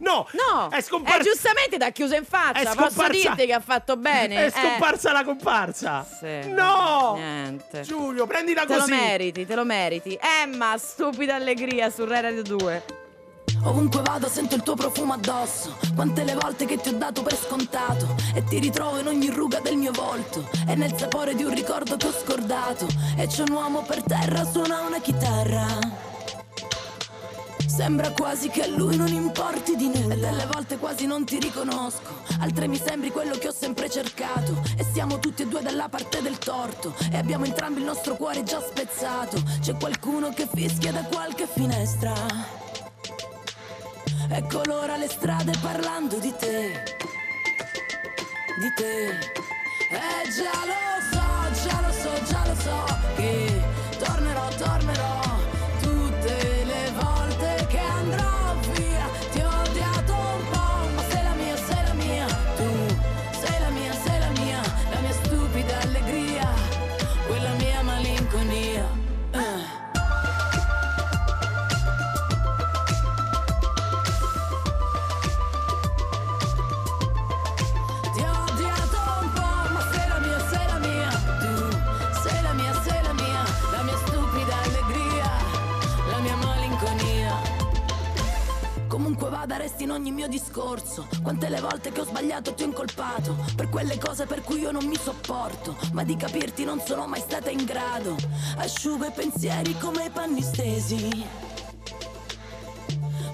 [0.02, 1.18] No, No, è scomparsa.
[1.18, 2.62] eh, giustamente ti ha chiuso in È faccia.
[2.74, 4.34] Posso scomparsa- dirti che ha fatto bene.
[4.36, 4.50] È eh.
[4.50, 6.04] scomparsa la comparsa.
[6.04, 6.48] Sì.
[6.50, 7.14] No!
[7.16, 7.82] Niente.
[7.82, 8.90] Giulio, prendila Te lo così.
[8.90, 10.18] meriti, te lo meriti.
[10.20, 12.84] Emma, stupida allegria su Rai Radio 2.
[13.64, 17.36] Ovunque vado sento il tuo profumo addosso Quante le volte che ti ho dato per
[17.36, 21.54] scontato E ti ritrovo in ogni ruga del mio volto E nel sapore di un
[21.54, 25.64] ricordo che ho scordato E c'è un uomo per terra, suona una chitarra
[27.74, 31.38] Sembra quasi che a lui non importi di nulla E delle volte quasi non ti
[31.38, 32.20] riconosco.
[32.40, 34.62] Altre mi sembri quello che ho sempre cercato.
[34.76, 36.94] E siamo tutti e due dalla parte del torto.
[37.10, 39.42] E abbiamo entrambi il nostro cuore già spezzato.
[39.62, 42.12] C'è qualcuno che fischia da qualche finestra.
[44.28, 46.84] E colora le strade parlando di te,
[48.60, 49.06] di te.
[49.88, 52.91] E già lo so, già lo so, già lo so
[89.82, 91.06] in ogni mio discorso.
[91.22, 94.70] Quante le volte che ho sbagliato ti ho incolpato per quelle cose per cui io
[94.70, 95.76] non mi sopporto.
[95.92, 98.16] Ma di capirti non sono mai stata in grado.
[98.56, 101.26] Asciugo i pensieri come i panni stesi.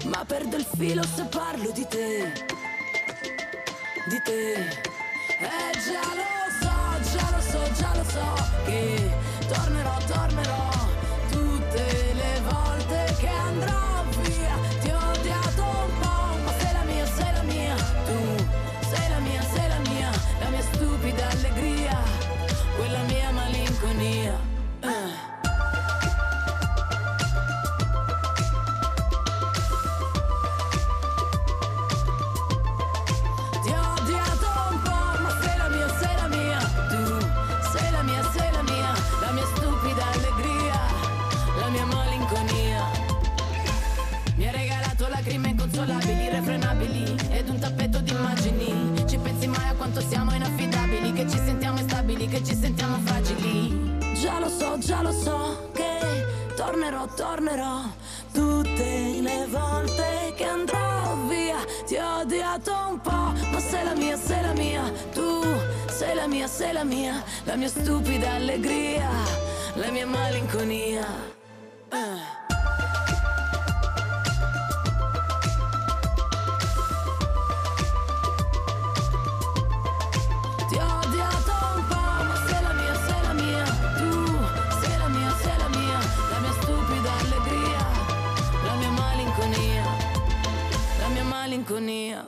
[0.05, 2.57] Ma perdo il filo se parlo di te
[4.09, 4.53] di te.
[4.53, 6.25] Eh già lo
[6.59, 8.27] so, già lo so, già lo so
[8.65, 9.11] che
[9.47, 10.69] tornerò, tornerò
[11.29, 14.68] tutte le volte che andrò via.
[54.59, 57.81] So, già lo so che tornerò, tornerò
[58.33, 61.57] tutte le volte che andrò via.
[61.85, 64.83] Ti ho odiato un po', ma sei la mia, sei la mia.
[65.13, 65.41] Tu
[65.87, 69.09] sei la mia, sei la mia, la mia stupida allegria,
[69.75, 71.07] la mia malinconia.
[71.91, 72.38] Eh.
[91.59, 92.25] Allegria,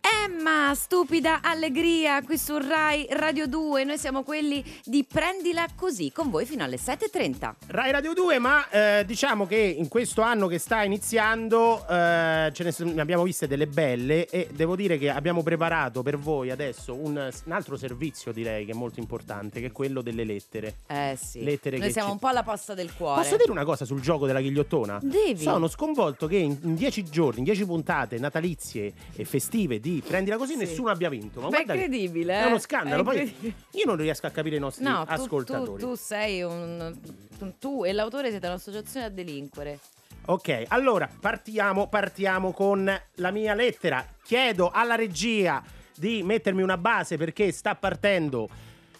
[0.00, 3.84] Emma, stupida allegria qui su Rai Radio 2.
[3.84, 7.54] Noi siamo quelli di Prendila così con voi fino alle 7.30.
[7.66, 12.74] Rai Radio 2, ma eh, diciamo che in questo anno che sta iniziando eh, ce
[12.84, 17.30] ne, abbiamo viste delle belle e devo dire che abbiamo preparato per voi adesso un,
[17.44, 20.76] un altro servizio direi che è molto importante, che è quello delle lettere.
[20.86, 21.42] Eh sì.
[21.44, 23.22] Lettere Noi che siamo ci- un po' alla posta del cuore.
[23.22, 24.98] Posso dire una cosa sul gioco della ghigliottona?
[25.02, 25.42] Devi.
[25.42, 30.36] Sono sconvolto che in in dieci giorni, in dieci puntate natalizie e festive di Prendila
[30.36, 30.58] così, Sì.
[30.58, 31.40] nessuno abbia vinto.
[31.40, 32.46] Ma Ma è che- incredibile, È eh?
[32.46, 33.02] uno scandalo.
[33.02, 35.82] È Poi io non riesco a capire i nostri No, tu, tu, ascoltatori.
[35.82, 36.96] tu sei un.
[37.38, 39.78] tu- Tu e l'autore siete un'associazione a delinquere.
[40.26, 42.84] Ok, allora partiamo, partiamo con
[43.14, 44.06] la mia lettera.
[44.22, 45.62] Chiedo alla regia
[45.96, 48.48] di mettermi una base perché sta partendo.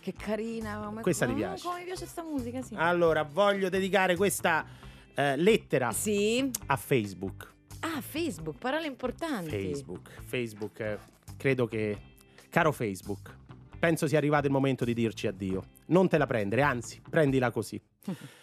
[0.01, 0.91] Che carina.
[1.03, 1.62] Questa ti piace?
[1.62, 2.74] Come mi piace sta musica, sì.
[2.76, 4.64] Allora, voglio dedicare questa
[5.14, 6.51] eh, lettera Sì.
[6.66, 7.53] a Facebook.
[7.81, 9.51] Ah, Facebook, parole importanti.
[9.51, 10.99] Facebook, Facebook, eh,
[11.37, 11.99] credo che...
[12.51, 13.35] Caro Facebook,
[13.78, 15.64] penso sia arrivato il momento di dirci addio.
[15.87, 17.81] Non te la prendere, anzi, prendila così.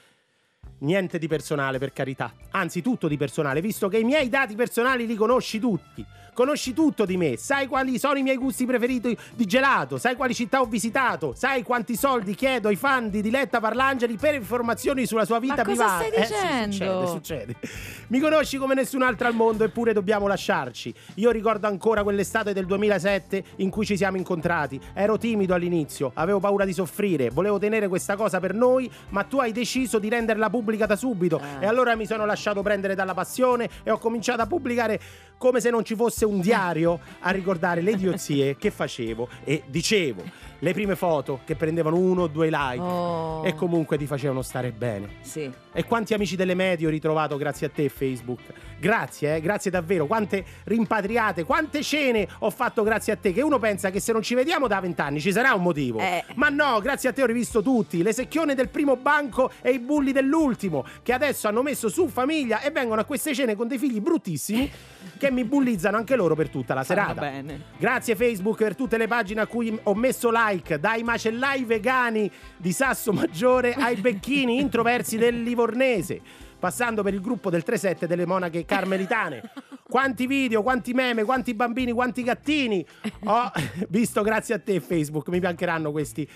[0.79, 2.33] Niente di personale, per carità.
[2.51, 6.05] Anzi, tutto di personale, visto che i miei dati personali li conosci tutti.
[6.37, 10.35] Conosci tutto di me, sai quali sono i miei gusti preferiti di gelato, sai quali
[10.35, 15.25] città ho visitato, sai quanti soldi chiedo ai fan di Diletta Parlangeli per informazioni sulla
[15.25, 16.03] sua vita Ma cosa privata.
[16.05, 17.07] stai Eh, sì, dicendo?
[17.07, 18.05] succede, succede.
[18.09, 20.93] Mi conosci come nessun altro al mondo, eppure dobbiamo lasciarci.
[21.15, 24.79] Io ricordo ancora quell'estate del 2007 in cui ci siamo incontrati.
[24.93, 29.39] Ero timido all'inizio, avevo paura di soffrire, volevo tenere questa cosa per noi, ma tu
[29.39, 31.37] hai deciso di renderla pubblica da subito.
[31.41, 31.63] Ah.
[31.63, 34.99] E allora mi sono lasciato prendere dalla passione e ho cominciato a pubblicare
[35.39, 40.23] come se non ci fosse un diario a ricordare le idiozie che facevo e dicevo.
[40.59, 43.43] Le prime foto che prendevano uno o due like Oh.
[43.45, 45.07] e comunque ti facevano stare bene.
[45.21, 45.51] Sì.
[45.71, 48.39] E quanti amici delle medie ho ritrovato grazie a te Facebook.
[48.79, 50.07] Grazie, eh, grazie davvero.
[50.07, 53.31] Quante rimpatriate, quante cene ho fatto grazie a te.
[53.33, 55.99] Che uno pensa che se non ci vediamo da vent'anni ci sarà un motivo.
[55.99, 56.23] Eh.
[56.35, 58.01] Ma no, grazie a te ho rivisto tutti.
[58.01, 60.83] Le secchione del primo banco e i bulli dell'ultimo.
[61.03, 64.71] Che adesso hanno messo su famiglia e vengono a queste cene con dei figli bruttissimi.
[65.17, 67.21] Che mi bullizzano anche loro per tutta la Fanno serata.
[67.21, 67.61] bene.
[67.79, 70.46] Grazie Facebook per tutte le pagine a cui ho messo like,
[70.79, 76.21] dai macellai vegani di Sasso Maggiore ai becchini introversi del Livornese,
[76.57, 79.41] passando per il gruppo del 37 delle monache carmelitane.
[79.89, 82.85] Quanti video, quanti meme, quanti bambini, quanti gattini
[83.25, 83.51] ho
[83.89, 86.27] visto grazie a te Facebook, mi mancheranno questi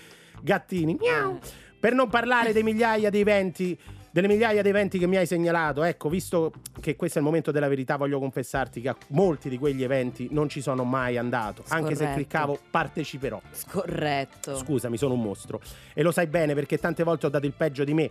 [0.42, 0.94] gattini.
[1.00, 1.38] Miau.
[1.80, 3.78] Per non parlare dei migliaia di eventi
[4.12, 7.50] delle migliaia di eventi che mi hai segnalato, ecco, visto che questo è il momento
[7.50, 11.64] della verità, voglio confessarti che a molti di quegli eventi non ci sono mai andato.
[11.68, 12.14] Anche se Scorretto.
[12.14, 13.40] cliccavo parteciperò.
[13.50, 14.56] Scorretto.
[14.56, 15.60] Scusami, sono un mostro.
[15.94, 18.10] E lo sai bene perché tante volte ho dato il peggio di me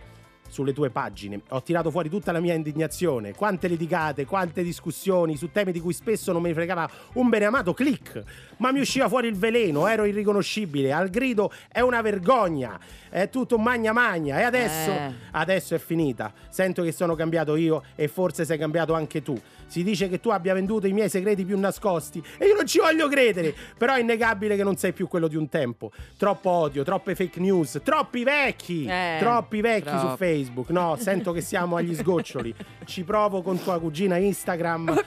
[0.52, 1.40] sulle tue pagine.
[1.48, 3.32] Ho tirato fuori tutta la mia indignazione.
[3.34, 8.22] Quante litigate, quante discussioni su temi di cui spesso non mi fregava un beneamato click.
[8.58, 10.92] Ma mi usciva fuori il veleno, ero irriconoscibile.
[10.92, 12.78] Al grido è una vergogna.
[13.08, 14.38] È tutto magna magna.
[14.38, 15.12] E adesso, Eh.
[15.32, 16.32] adesso è finita.
[16.50, 19.40] Sento che sono cambiato io e forse sei cambiato anche tu.
[19.72, 22.78] Si dice che tu abbia venduto i miei segreti più nascosti e io non ci
[22.78, 23.54] voglio credere.
[23.78, 25.90] Però è innegabile che non sei più quello di un tempo.
[26.18, 28.84] Troppo odio, troppe fake news, troppi vecchi.
[28.84, 30.16] Eh, troppi vecchi su troppo.
[30.16, 30.68] Facebook.
[30.68, 32.54] No, sento che siamo agli sgoccioli.
[32.84, 34.94] Ci provo con tua cugina Instagram.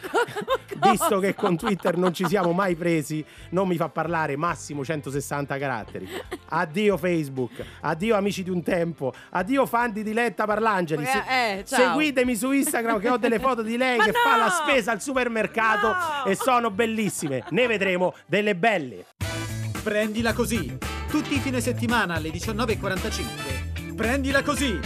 [0.92, 5.58] Visto che con Twitter non ci siamo mai presi, non mi fa parlare massimo 160
[5.58, 6.08] caratteri.
[6.50, 7.52] Addio Facebook,
[7.82, 11.06] addio amici di un tempo, addio fan di Diletta Parlangeli.
[11.06, 11.24] Se-
[11.60, 11.80] Eh, ciao.
[11.80, 14.18] seguitemi su Instagram che ho delle foto di lei Ma che no!
[14.24, 16.26] fa la spesa al supermercato No!
[16.26, 17.44] e sono bellissime.
[17.50, 19.06] Ne vedremo delle belle.
[19.84, 20.78] Prendila così.
[21.10, 23.96] Tutti i fine settimana alle 19.45.
[23.96, 24.80] Prendila così.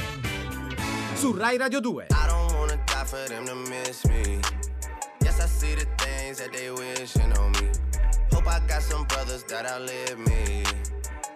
[1.15, 2.07] Su Rai Radio 2.
[2.09, 4.39] I don't wanna die for them to miss me.
[5.21, 7.69] Yes, I see the things that they wishing on me.
[8.31, 10.63] Hope I got some brothers that outlive me.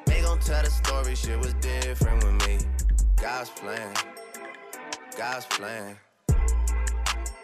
[0.06, 2.58] They gon' tell the story, shit was different with me.
[3.22, 3.94] God's plan,
[5.18, 5.98] God's plan.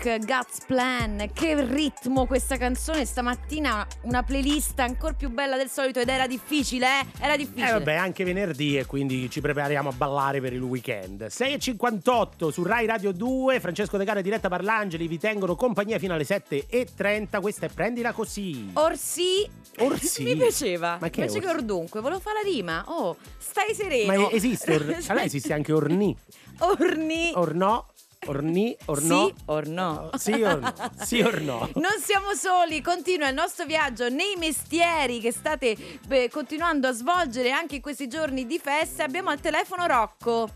[0.00, 6.00] Drake, God's Plan, che ritmo questa canzone stamattina, una playlist ancora più bella del solito
[6.00, 7.06] ed era difficile, eh?
[7.20, 7.68] Era difficile.
[7.68, 11.26] Eh vabbè, anche venerdì e quindi ci prepariamo a ballare per il weekend.
[11.26, 16.14] 6.58 su Rai Radio 2, Francesco De Caro e Diretta Parlangeli vi tengono compagnia fino
[16.14, 17.40] alle 7.30.
[17.40, 18.70] Questa è Prendila Così.
[18.74, 19.46] Orsi,
[19.80, 20.22] Orsi?
[20.24, 20.96] mi piaceva.
[20.98, 21.58] Ma che Invece che Orsi?
[21.58, 22.84] ordunque, volevo fare la rima.
[22.86, 24.12] Oh, stai sereno.
[24.18, 26.16] Ma esiste, or- allora esiste anche Orni.
[26.60, 27.32] Orni.
[27.34, 27.86] Orno,
[28.26, 29.28] Orni, Orno.
[29.28, 30.10] Sì or no?
[30.18, 30.74] Sì or no?
[31.02, 31.70] Sì or no?
[31.76, 35.74] Non siamo soli, continua il nostro viaggio nei mestieri che state
[36.06, 39.04] beh, continuando a svolgere anche in questi giorni di festa.
[39.04, 40.50] Abbiamo al telefono Rocco.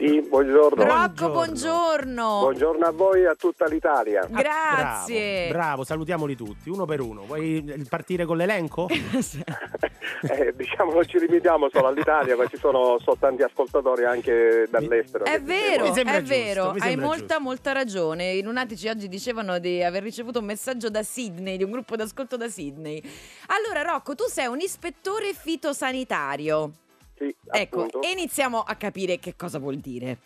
[0.00, 0.82] Sì, buongiorno.
[0.82, 2.38] Rocco, buongiorno.
[2.40, 4.26] Buongiorno a voi e a tutta l'Italia.
[4.26, 5.48] Grazie.
[5.48, 7.24] Bravo, bravo, salutiamoli tutti, uno per uno.
[7.26, 8.88] Vuoi partire con l'elenco?
[10.22, 15.24] Eh, diciamo non ci limitiamo solo all'Italia, ma ci sono, sono tanti ascoltatori anche dall'estero.
[15.24, 17.40] È vero, è giusto, vero, hai molta giusto.
[17.40, 18.32] molta ragione.
[18.32, 22.36] I lunatici oggi dicevano di aver ricevuto un messaggio da Sydney, di un gruppo d'ascolto
[22.36, 23.02] da Sydney.
[23.46, 26.72] Allora Rocco, tu sei un ispettore fitosanitario.
[27.20, 28.00] Sì, Ecco, appunto.
[28.00, 30.16] e iniziamo a capire che cosa vuol dire.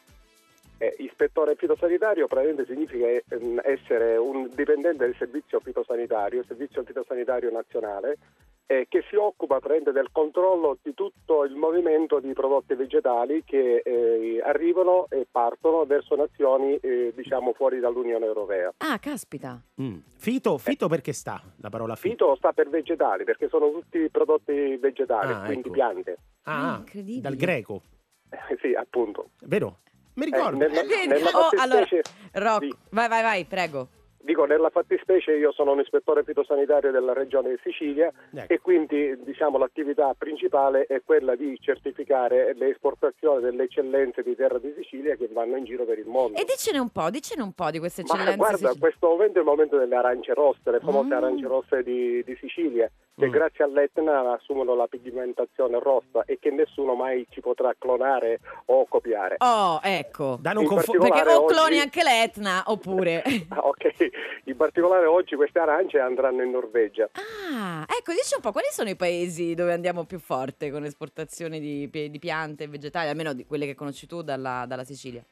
[0.78, 7.51] Eh, ispettore fitosanitario praticamente significa ehm, essere un dipendente del servizio fitosanitario, il servizio fitosanitario
[7.51, 8.18] nazionale,
[8.66, 13.82] eh, che si occupa praticamente del controllo di tutto il movimento di prodotti vegetali che
[13.84, 18.72] eh, arrivano e partono verso nazioni eh, diciamo fuori dall'Unione Europea.
[18.78, 19.61] Ah, caspita.
[19.80, 19.99] Mm.
[20.16, 22.09] Fito, fito perché sta la parola fito?
[22.11, 25.70] Fito sta per vegetali perché sono tutti prodotti vegetali, Ah, quindi ecco.
[25.70, 26.16] piante.
[26.45, 27.20] Ah, incredibile.
[27.22, 27.82] dal greco,
[28.30, 29.30] Eh, sì, appunto.
[29.42, 29.78] vero?
[30.14, 30.59] Mi Eh, ricordo.
[30.59, 31.07] nella, Vedi?
[31.09, 32.74] nella Oh, allora, fattispecie- Rocco, sì.
[32.90, 33.88] vai, vai, vai, prego.
[34.24, 38.51] Dico, nella fattispecie io sono un ispettore fitosanitario della regione Sicilia Ecco.
[38.55, 44.57] e quindi diciamo, l'attività principale è quella di certificare le esportazioni delle eccellenze di terra
[44.59, 46.38] di Sicilia che vanno in giro per il mondo.
[46.40, 48.36] E dicene un po', dicene un po' di queste Ma eccellenze.
[48.38, 48.78] guarda, siciliane.
[48.80, 51.12] questo momento è il momento delle arance rosse, le famose Mm.
[51.12, 53.30] arance rosse di, di Sicilia, che Mm.
[53.30, 59.36] grazie all'Etna assumono la pigmentazione rossa e che nessuno mai ci potrà clonare o copiare.
[59.38, 60.36] Oh, ecco.
[60.40, 63.22] Da non In confo- particolare Perché o oggi- cloni anche l'Etna oppure...
[63.50, 64.08] Ah, ok,
[64.44, 67.08] in particolare oggi queste arance andranno in Norvegia.
[67.52, 71.60] Ah, ecco, dici un po' quali sono i paesi dove andiamo più forte con l'esportazione
[71.60, 75.22] di, pi- di piante e vegetali, almeno di quelle che conosci tu dalla, dalla Sicilia?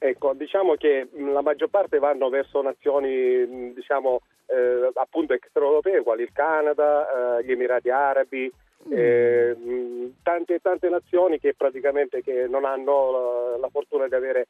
[0.00, 6.32] Ecco, diciamo che la maggior parte vanno verso nazioni, diciamo, eh, appunto extraeuropee, quali il
[6.32, 8.50] Canada, eh, gli Emirati Arabi,
[8.90, 14.46] eh, mh, tante tante nazioni che praticamente che non hanno la, la fortuna di avere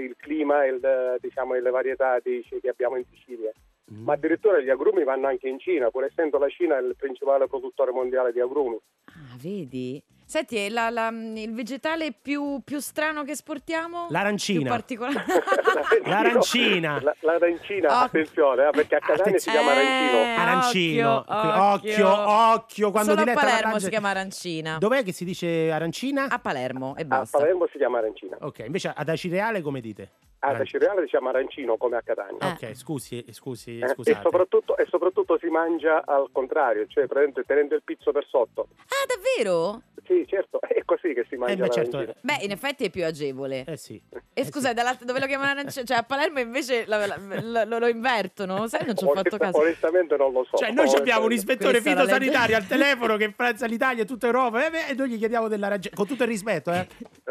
[0.00, 3.52] il clima e il, diciamo, le varietà di- che abbiamo in Sicilia.
[3.92, 4.04] Mm.
[4.04, 7.90] Ma addirittura gli agrumi vanno anche in Cina, pur essendo la Cina il principale produttore
[7.90, 8.78] mondiale di agrumi.
[9.06, 10.02] Ah, vedi?
[10.32, 14.06] Senti, la- la- il vegetale più, più strano che esportiamo?
[14.08, 14.60] L'arancina.
[14.60, 15.24] Più particolare?
[16.06, 16.98] L'arancina.
[17.02, 18.04] La- l'arancina, Occhio.
[18.06, 21.24] attenzione, eh, perché a Catania si chiama Eh, arancino.
[21.24, 21.24] Arancino.
[21.26, 24.78] occhio, occhio, occhio, quando Solo a Diletta Palermo si chiama arancina.
[24.78, 26.28] Dov'è che si dice arancina?
[26.30, 27.36] A Palermo e A basta.
[27.36, 28.38] Palermo si chiama arancina.
[28.40, 30.12] Ok, invece ad Acireale come dite?
[30.44, 32.38] A Aran- Cireale si chiama arancino come a Catania.
[32.58, 32.68] Eh.
[32.70, 34.18] Ok, scusi, scusi, Eh, scusate.
[34.18, 38.68] e, soprattutto, e soprattutto si mangia al contrario, cioè praticamente tenendo il pizzo per sotto.
[38.88, 39.82] Ah, davvero?
[40.04, 42.14] Sì, certo, è così che si mangia Eh, beh, certo.
[42.20, 43.64] Beh, in effetti è più agevole.
[43.66, 44.00] Eh sì.
[44.34, 45.86] E scusa, dall'altra- dove lo chiamano arancione?
[45.86, 48.84] Cioè a Palermo invece la- la- lo, lo invertono, sai?
[48.86, 49.58] Non ci ho fatto caso.
[49.58, 50.56] Onestamente non lo so.
[50.56, 54.66] Cioè, noi ci abbiamo un ispettore fitosanitario al telefono che influenza l'Italia e tutta Europa
[54.66, 55.94] eh, beh, e noi gli chiediamo dell'arancino.
[55.94, 56.86] Con tutto il rispetto, eh,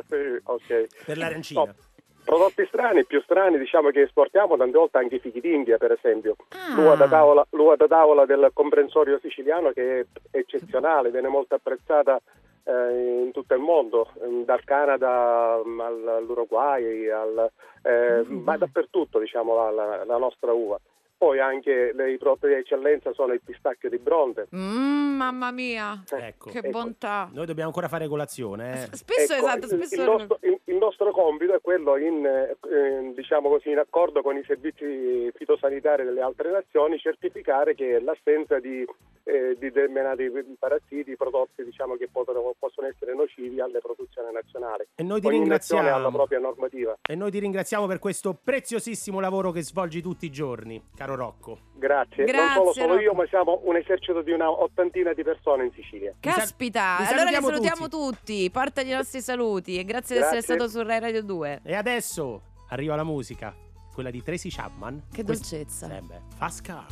[0.07, 0.88] Sì, ok.
[1.05, 1.63] per l'arancina.
[1.65, 1.76] No,
[2.24, 6.36] Prodotti strani, più strani, diciamo che esportiamo tante volte anche i fichi d'India, per esempio.
[6.49, 6.76] Ah.
[6.76, 10.05] L'uva, da tavola, l'uva da tavola del comprensorio siciliano che è
[10.38, 12.22] eccezionale, viene molto apprezzata
[12.64, 17.51] eh, in tutto il mondo, ehm, dal Canada mm, al- all'Uruguay, al,
[17.84, 20.80] eh, ma dappertutto diciamo la, la- la nostra uva.
[21.22, 24.47] Poi anche le- i prodotti di eccellenza sono il pistacchio di Bronte.
[24.55, 26.49] Mm, mamma mia, Ecco.
[26.49, 26.69] che ecco.
[26.72, 27.30] bontà.
[27.32, 28.95] Noi dobbiamo ancora fare colazione, eh.
[28.95, 30.01] Spesso, Ecco, esatto, il- spesso...
[30.01, 34.24] il, nostro, il- il nostro compito è quello in, eh, eh, diciamo così, in accordo
[34.24, 38.84] con i servizi fitosanitari delle altre nazioni certificare che l'assenza di,
[39.26, 44.86] eh, di determinati parassiti, prodotti diciamo, che possono, possono essere nocivi alle produzioni nazionali.
[44.95, 46.09] E noi ti Ogni ringraziamo.
[46.09, 46.97] propria normativa.
[47.07, 51.59] E noi ti ringraziamo per questo preziosissimo lavoro che svolgi tutti i giorni, caro Rocco.
[51.76, 52.26] Grazie.
[52.26, 55.72] Grazie, non solo sono io, ma siamo un esercito di una ottantina di persone in
[55.74, 56.14] Sicilia.
[56.20, 58.49] Caspita, Vi allora li salutiamo salutiamo tutti.
[58.51, 61.62] Portagli i nostri saluti e grazie, di essere stato su Rai Radio 2.
[61.64, 63.53] E adesso arriva la musica,
[63.93, 65.03] quella di Tracy Chapman.
[65.12, 65.88] Che dolcezza.
[65.88, 66.86] Eh beh, Fast Car.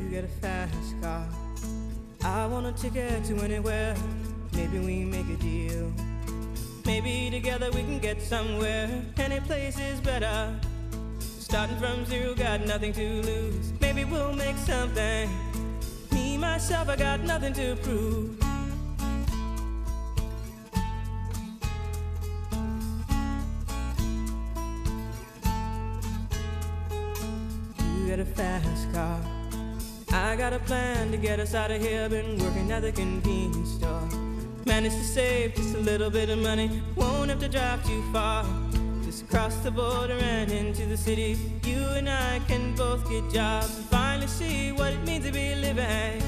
[0.00, 1.26] You get a fast car.
[2.22, 3.94] I want a ticket to anywhere.
[4.52, 5.92] Maybe we make a deal.
[6.84, 8.88] Maybe together we can get somewhere.
[9.18, 10.54] Any place is better.
[11.56, 13.72] Starting from zero, got nothing to lose.
[13.80, 15.30] Maybe we'll make something.
[16.12, 18.38] Me, myself, I got nothing to prove.
[27.80, 29.18] You got a fast car.
[30.12, 32.06] I got a plan to get us out of here.
[32.10, 34.06] Been working at the convenience store.
[34.66, 36.82] Managed to save just a little bit of money.
[36.96, 38.44] Won't have to drive too far.
[39.16, 41.38] Just cross the border and into the city.
[41.64, 45.54] You and I can both get jobs and finally see what it means to be
[45.54, 46.20] living.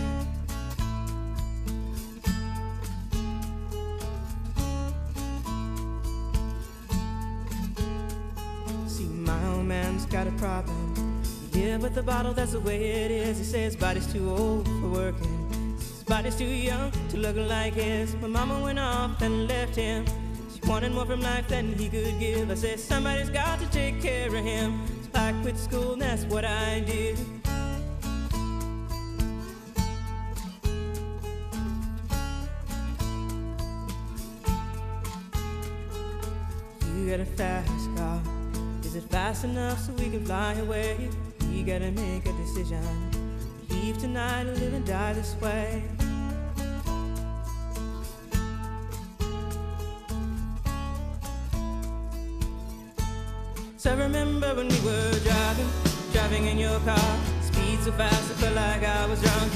[8.86, 11.22] See, my old man's got a problem.
[11.52, 13.36] Yeah, but the bottle, that's the way it is.
[13.36, 15.76] He says body's too old for working.
[15.76, 18.14] His body's too young to look like his.
[18.16, 20.06] My mama went off and left him.
[20.60, 22.50] She wanted more from life than he could give.
[22.50, 24.82] I said, somebody's got to take care of him.
[25.02, 27.18] So I quit school, and that's what I did.
[36.96, 38.20] You got a fast car.
[38.82, 41.08] Is it fast enough so we can fly away?
[41.50, 42.82] We gotta make a decision.
[43.70, 45.84] Leave tonight or live and die this way.
[57.88, 59.50] So fast, I felt like I was drunk.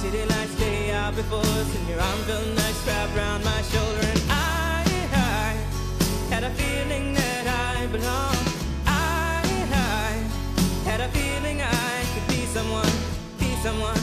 [0.00, 4.00] City lights lay out before us, and your arm felt nice wrapped around my shoulder.
[4.02, 8.48] And I, I had a feeling that I belonged.
[8.84, 12.94] I, I had a feeling I could be someone,
[13.38, 14.00] be someone,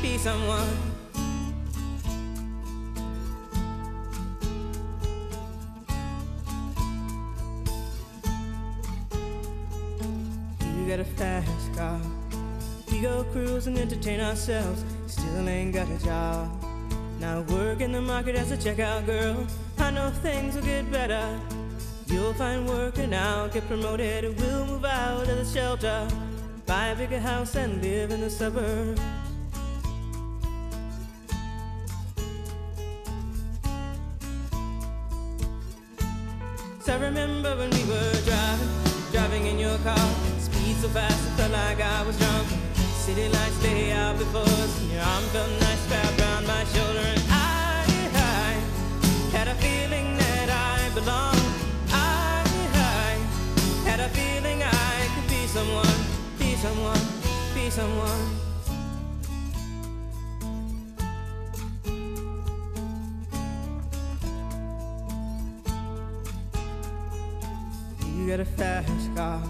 [0.00, 0.68] be someone.
[10.78, 12.00] You got a fast car.
[13.32, 14.84] Cruise and entertain ourselves.
[15.06, 16.48] Still ain't got a job.
[17.20, 19.46] Now work in the market as a checkout girl.
[19.78, 21.38] I know things will get better.
[22.06, 24.24] You'll find work and I'll get promoted.
[24.24, 26.08] And we'll move out of the shelter,
[26.66, 29.00] buy a bigger house and live in the suburbs.
[36.88, 38.68] I remember when we were driving,
[39.12, 40.08] driving in your car.
[40.38, 42.57] Speed so fast, it felt like I was drunk.
[43.08, 46.98] City lights lay out before us, and your arm felt nice wrapped around my shoulder.
[46.98, 47.82] And I,
[48.12, 48.52] I
[49.34, 51.40] had a feeling that I belonged.
[51.88, 52.44] I,
[52.74, 55.98] I had a feeling I could be someone,
[56.38, 57.00] be someone,
[57.54, 58.24] be someone.
[68.14, 69.42] You got a fast car.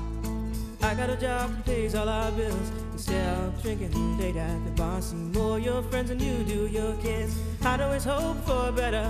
[0.80, 2.87] I got a job that pays all our bills.
[3.10, 7.34] Of drinking late at the bar, see more your friends than you do your kids.
[7.64, 9.08] I'd always hope for better.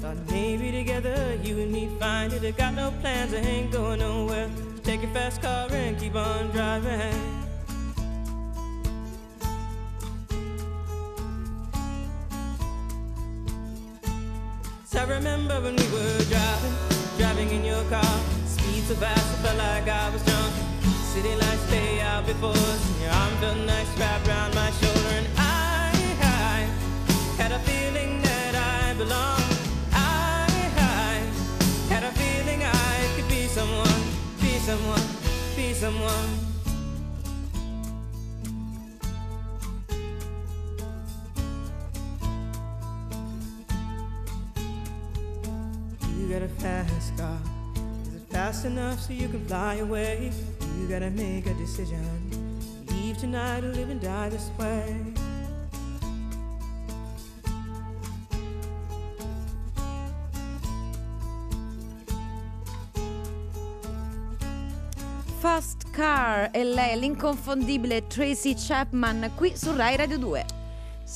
[0.00, 2.42] Thought maybe together you and me find it.
[2.44, 4.50] I got no plans, I ain't going nowhere.
[4.74, 7.14] So take your fast car and keep on driving.
[14.98, 16.74] I remember when we were driving,
[17.16, 18.20] driving in your car.
[18.46, 20.45] Speed so fast, I felt like I was drunk.
[21.16, 22.52] City lights lay out before
[23.00, 25.12] your arm felt nice wrapped around my shoulder.
[25.16, 25.90] And I,
[26.20, 26.68] I
[27.40, 29.56] had a feeling that I belonged.
[29.94, 30.46] I,
[30.76, 31.14] I
[31.88, 34.02] had a feeling I could be someone,
[34.42, 35.00] be someone,
[35.56, 36.28] be someone.
[46.18, 47.38] You got a fast car.
[48.06, 50.30] Is it fast enough so you can fly away?
[50.78, 51.98] You gotta make a decision.
[52.88, 54.94] Leave tonight or live and die this way.
[65.38, 70.65] Fast Car e lei l'inconfondibile Tracy Chapman qui su Rai Radio 2.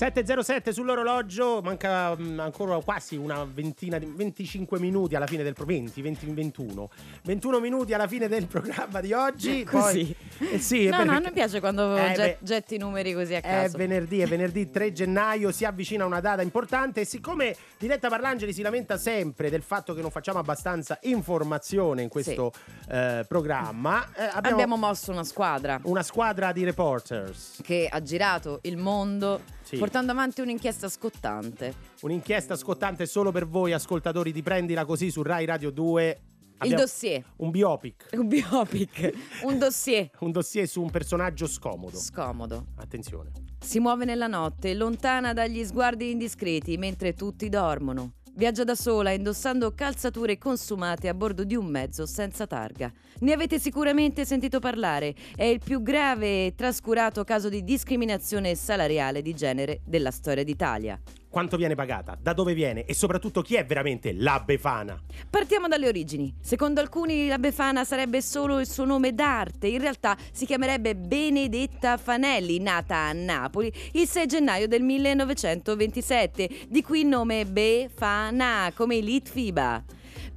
[0.00, 5.66] 7.07 sull'orologio, manca mm, ancora quasi una ventina di 25 minuti alla fine del pro
[5.66, 6.88] 20, 20, 21.
[7.24, 9.62] 21 minuti alla fine del programma di oggi.
[9.68, 10.16] Così.
[10.38, 13.34] Poi, eh sì, è no, no, noi piace quando Eh, get- getti i numeri così
[13.34, 13.76] a È caso.
[13.76, 18.62] venerdì, è venerdì 3 gennaio, si avvicina una data importante e siccome Diletta Parlangeli si
[18.62, 22.52] lamenta sempre del fatto che non facciamo abbastanza informazione in questo
[22.88, 27.60] eh, programma, eh, abbiamo, Abbiamo mosso una squadra una squadra di reporters.
[27.62, 29.76] che ha girato il mondo Sì.
[29.76, 31.74] portando avanti un'inchiesta scottante.
[32.00, 36.20] Un'inchiesta scottante solo per voi ascoltatori di Prendila Così su Rai Radio 2.
[36.62, 39.12] Il dossier, Un biopic, un biopic,
[39.44, 41.96] un dossier un dossier su un personaggio scomodo.
[41.96, 42.66] scomodo.
[42.76, 43.30] Attenzione.
[43.60, 48.14] Si muove nella notte, lontana dagli sguardi indiscreti, mentre tutti dormono.
[48.40, 52.90] Viaggia da sola, indossando calzature consumate a bordo di un mezzo senza targa.
[53.18, 55.14] Ne avete sicuramente sentito parlare.
[55.36, 60.98] È il più grave e trascurato caso di discriminazione salariale di genere della storia d'Italia.
[61.30, 62.18] Quanto viene pagata?
[62.20, 62.84] Da dove viene?
[62.86, 65.00] E soprattutto chi è veramente la Befana?
[65.30, 66.34] Partiamo dalle origini.
[66.40, 71.98] Secondo alcuni la Befana sarebbe solo il suo nome d'arte, in realtà si chiamerebbe Benedetta
[71.98, 78.96] Fanelli, nata a Napoli il 6 gennaio del 1927, di cui il nome Befana, come
[78.96, 79.84] i Litfiba.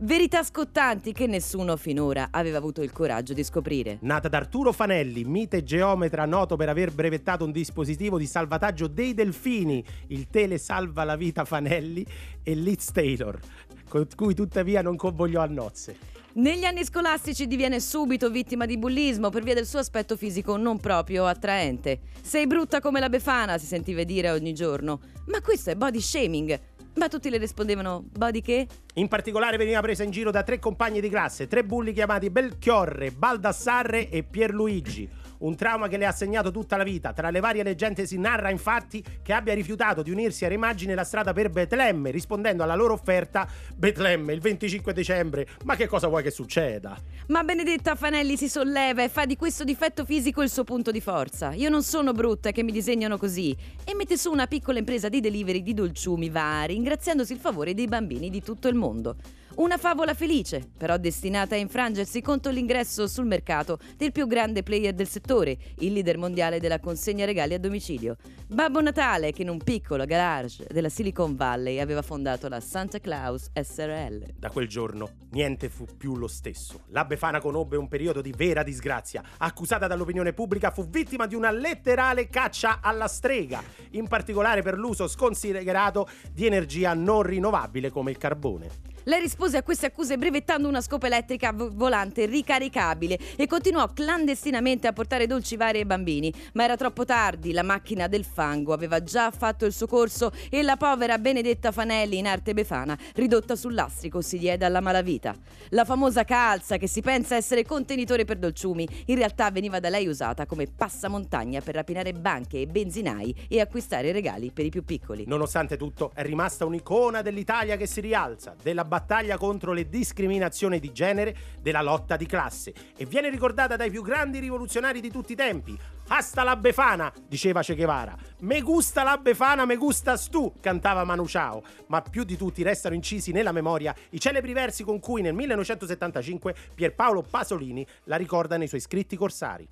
[0.03, 3.99] Verità scottanti che nessuno finora aveva avuto il coraggio di scoprire.
[4.01, 9.13] Nata da Arturo Fanelli, mite geometra noto per aver brevettato un dispositivo di salvataggio dei
[9.13, 12.05] delfini, il Tele Salva la Vita Fanelli
[12.43, 13.39] e Liz Taylor,
[13.87, 15.95] con cui tuttavia non convogliò a nozze.
[16.35, 20.79] Negli anni scolastici diviene subito vittima di bullismo per via del suo aspetto fisico non
[20.79, 21.99] proprio attraente.
[22.21, 24.99] Sei brutta come la Befana, si sentiva dire ogni giorno.
[25.27, 26.59] Ma questo è body shaming.
[26.95, 28.67] Ma tutti le rispondevano: body che?
[28.95, 33.11] In particolare veniva presa in giro da tre compagni di classe, tre bulli chiamati Belchiorre,
[33.11, 35.09] Baldassarre e Pierluigi.
[35.43, 37.11] Un trauma che le ha segnato tutta la vita.
[37.11, 41.03] Tra le varie leggende si narra infatti che abbia rifiutato di unirsi a Immagine la
[41.03, 45.45] strada per Betlemme, rispondendo alla loro offerta Betlemme il 25 dicembre.
[45.65, 46.97] Ma che cosa vuoi che succeda?
[47.27, 51.01] Ma Benedetta Fanelli si solleva e fa di questo difetto fisico il suo punto di
[51.01, 51.51] forza.
[51.51, 53.53] Io non sono brutta che mi disegnano così.
[53.83, 57.87] E mette su una piccola impresa di delivery di dolciumi vari, ringraziandosi il favore dei
[57.87, 59.17] bambini di tutto il mondo.
[59.55, 64.95] Una favola felice, però destinata a infrangersi contro l'ingresso sul mercato del più grande player
[64.95, 68.15] del settore, il leader mondiale della consegna regali a domicilio.
[68.47, 73.51] Babbo Natale, che in un piccolo garage della Silicon Valley aveva fondato la Santa Claus
[73.53, 74.33] SRL.
[74.39, 76.85] Da quel giorno niente fu più lo stesso.
[76.87, 79.21] La Befana conobbe un periodo di vera disgrazia.
[79.37, 85.07] Accusata dall'opinione pubblica, fu vittima di una letterale caccia alla strega, in particolare per l'uso
[85.07, 88.92] sconsiderato di energia non rinnovabile come il carbone.
[89.05, 94.87] Lei rispose a queste accuse brevettando una scopa elettrica vo- volante ricaricabile e continuò clandestinamente
[94.87, 96.33] a portare dolci vari ai bambini.
[96.53, 100.61] Ma era troppo tardi, la macchina del fango aveva già fatto il suo corso e
[100.61, 105.35] la povera Benedetta Fanelli, in arte befana, ridotta sul lastrico, si diede alla malavita.
[105.69, 110.07] La famosa calza, che si pensa essere contenitore per dolciumi, in realtà veniva da lei
[110.07, 115.25] usata come passamontagna per rapinare banche e benzinai e acquistare regali per i più piccoli.
[115.27, 120.91] Nonostante tutto, è rimasta un'icona dell'Italia che si rialza, della battaglia contro le discriminazioni di
[120.91, 125.35] genere, della lotta di classe e viene ricordata dai più grandi rivoluzionari di tutti i
[125.35, 125.75] tempi.
[126.09, 128.15] Hasta la Befana, diceva Che Guevara.
[128.41, 131.63] Me gusta la Befana, me gustas tu, cantava Manu Chao.
[131.87, 136.53] Ma più di tutti restano incisi nella memoria i celebri versi con cui nel 1975
[136.75, 139.67] Pierpaolo Pasolini la ricorda nei suoi scritti corsari.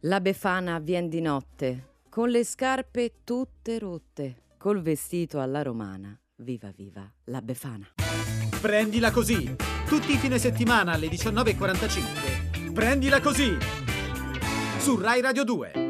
[0.00, 6.18] La Befana vien di notte, con le scarpe tutte rotte, col vestito alla romana.
[6.38, 7.86] Viva viva la Befana.
[8.60, 9.56] Prendila così.
[9.86, 12.72] Tutti i fine settimana alle 19.45.
[12.74, 13.56] Prendila così.
[14.78, 15.85] Su Rai Radio 2.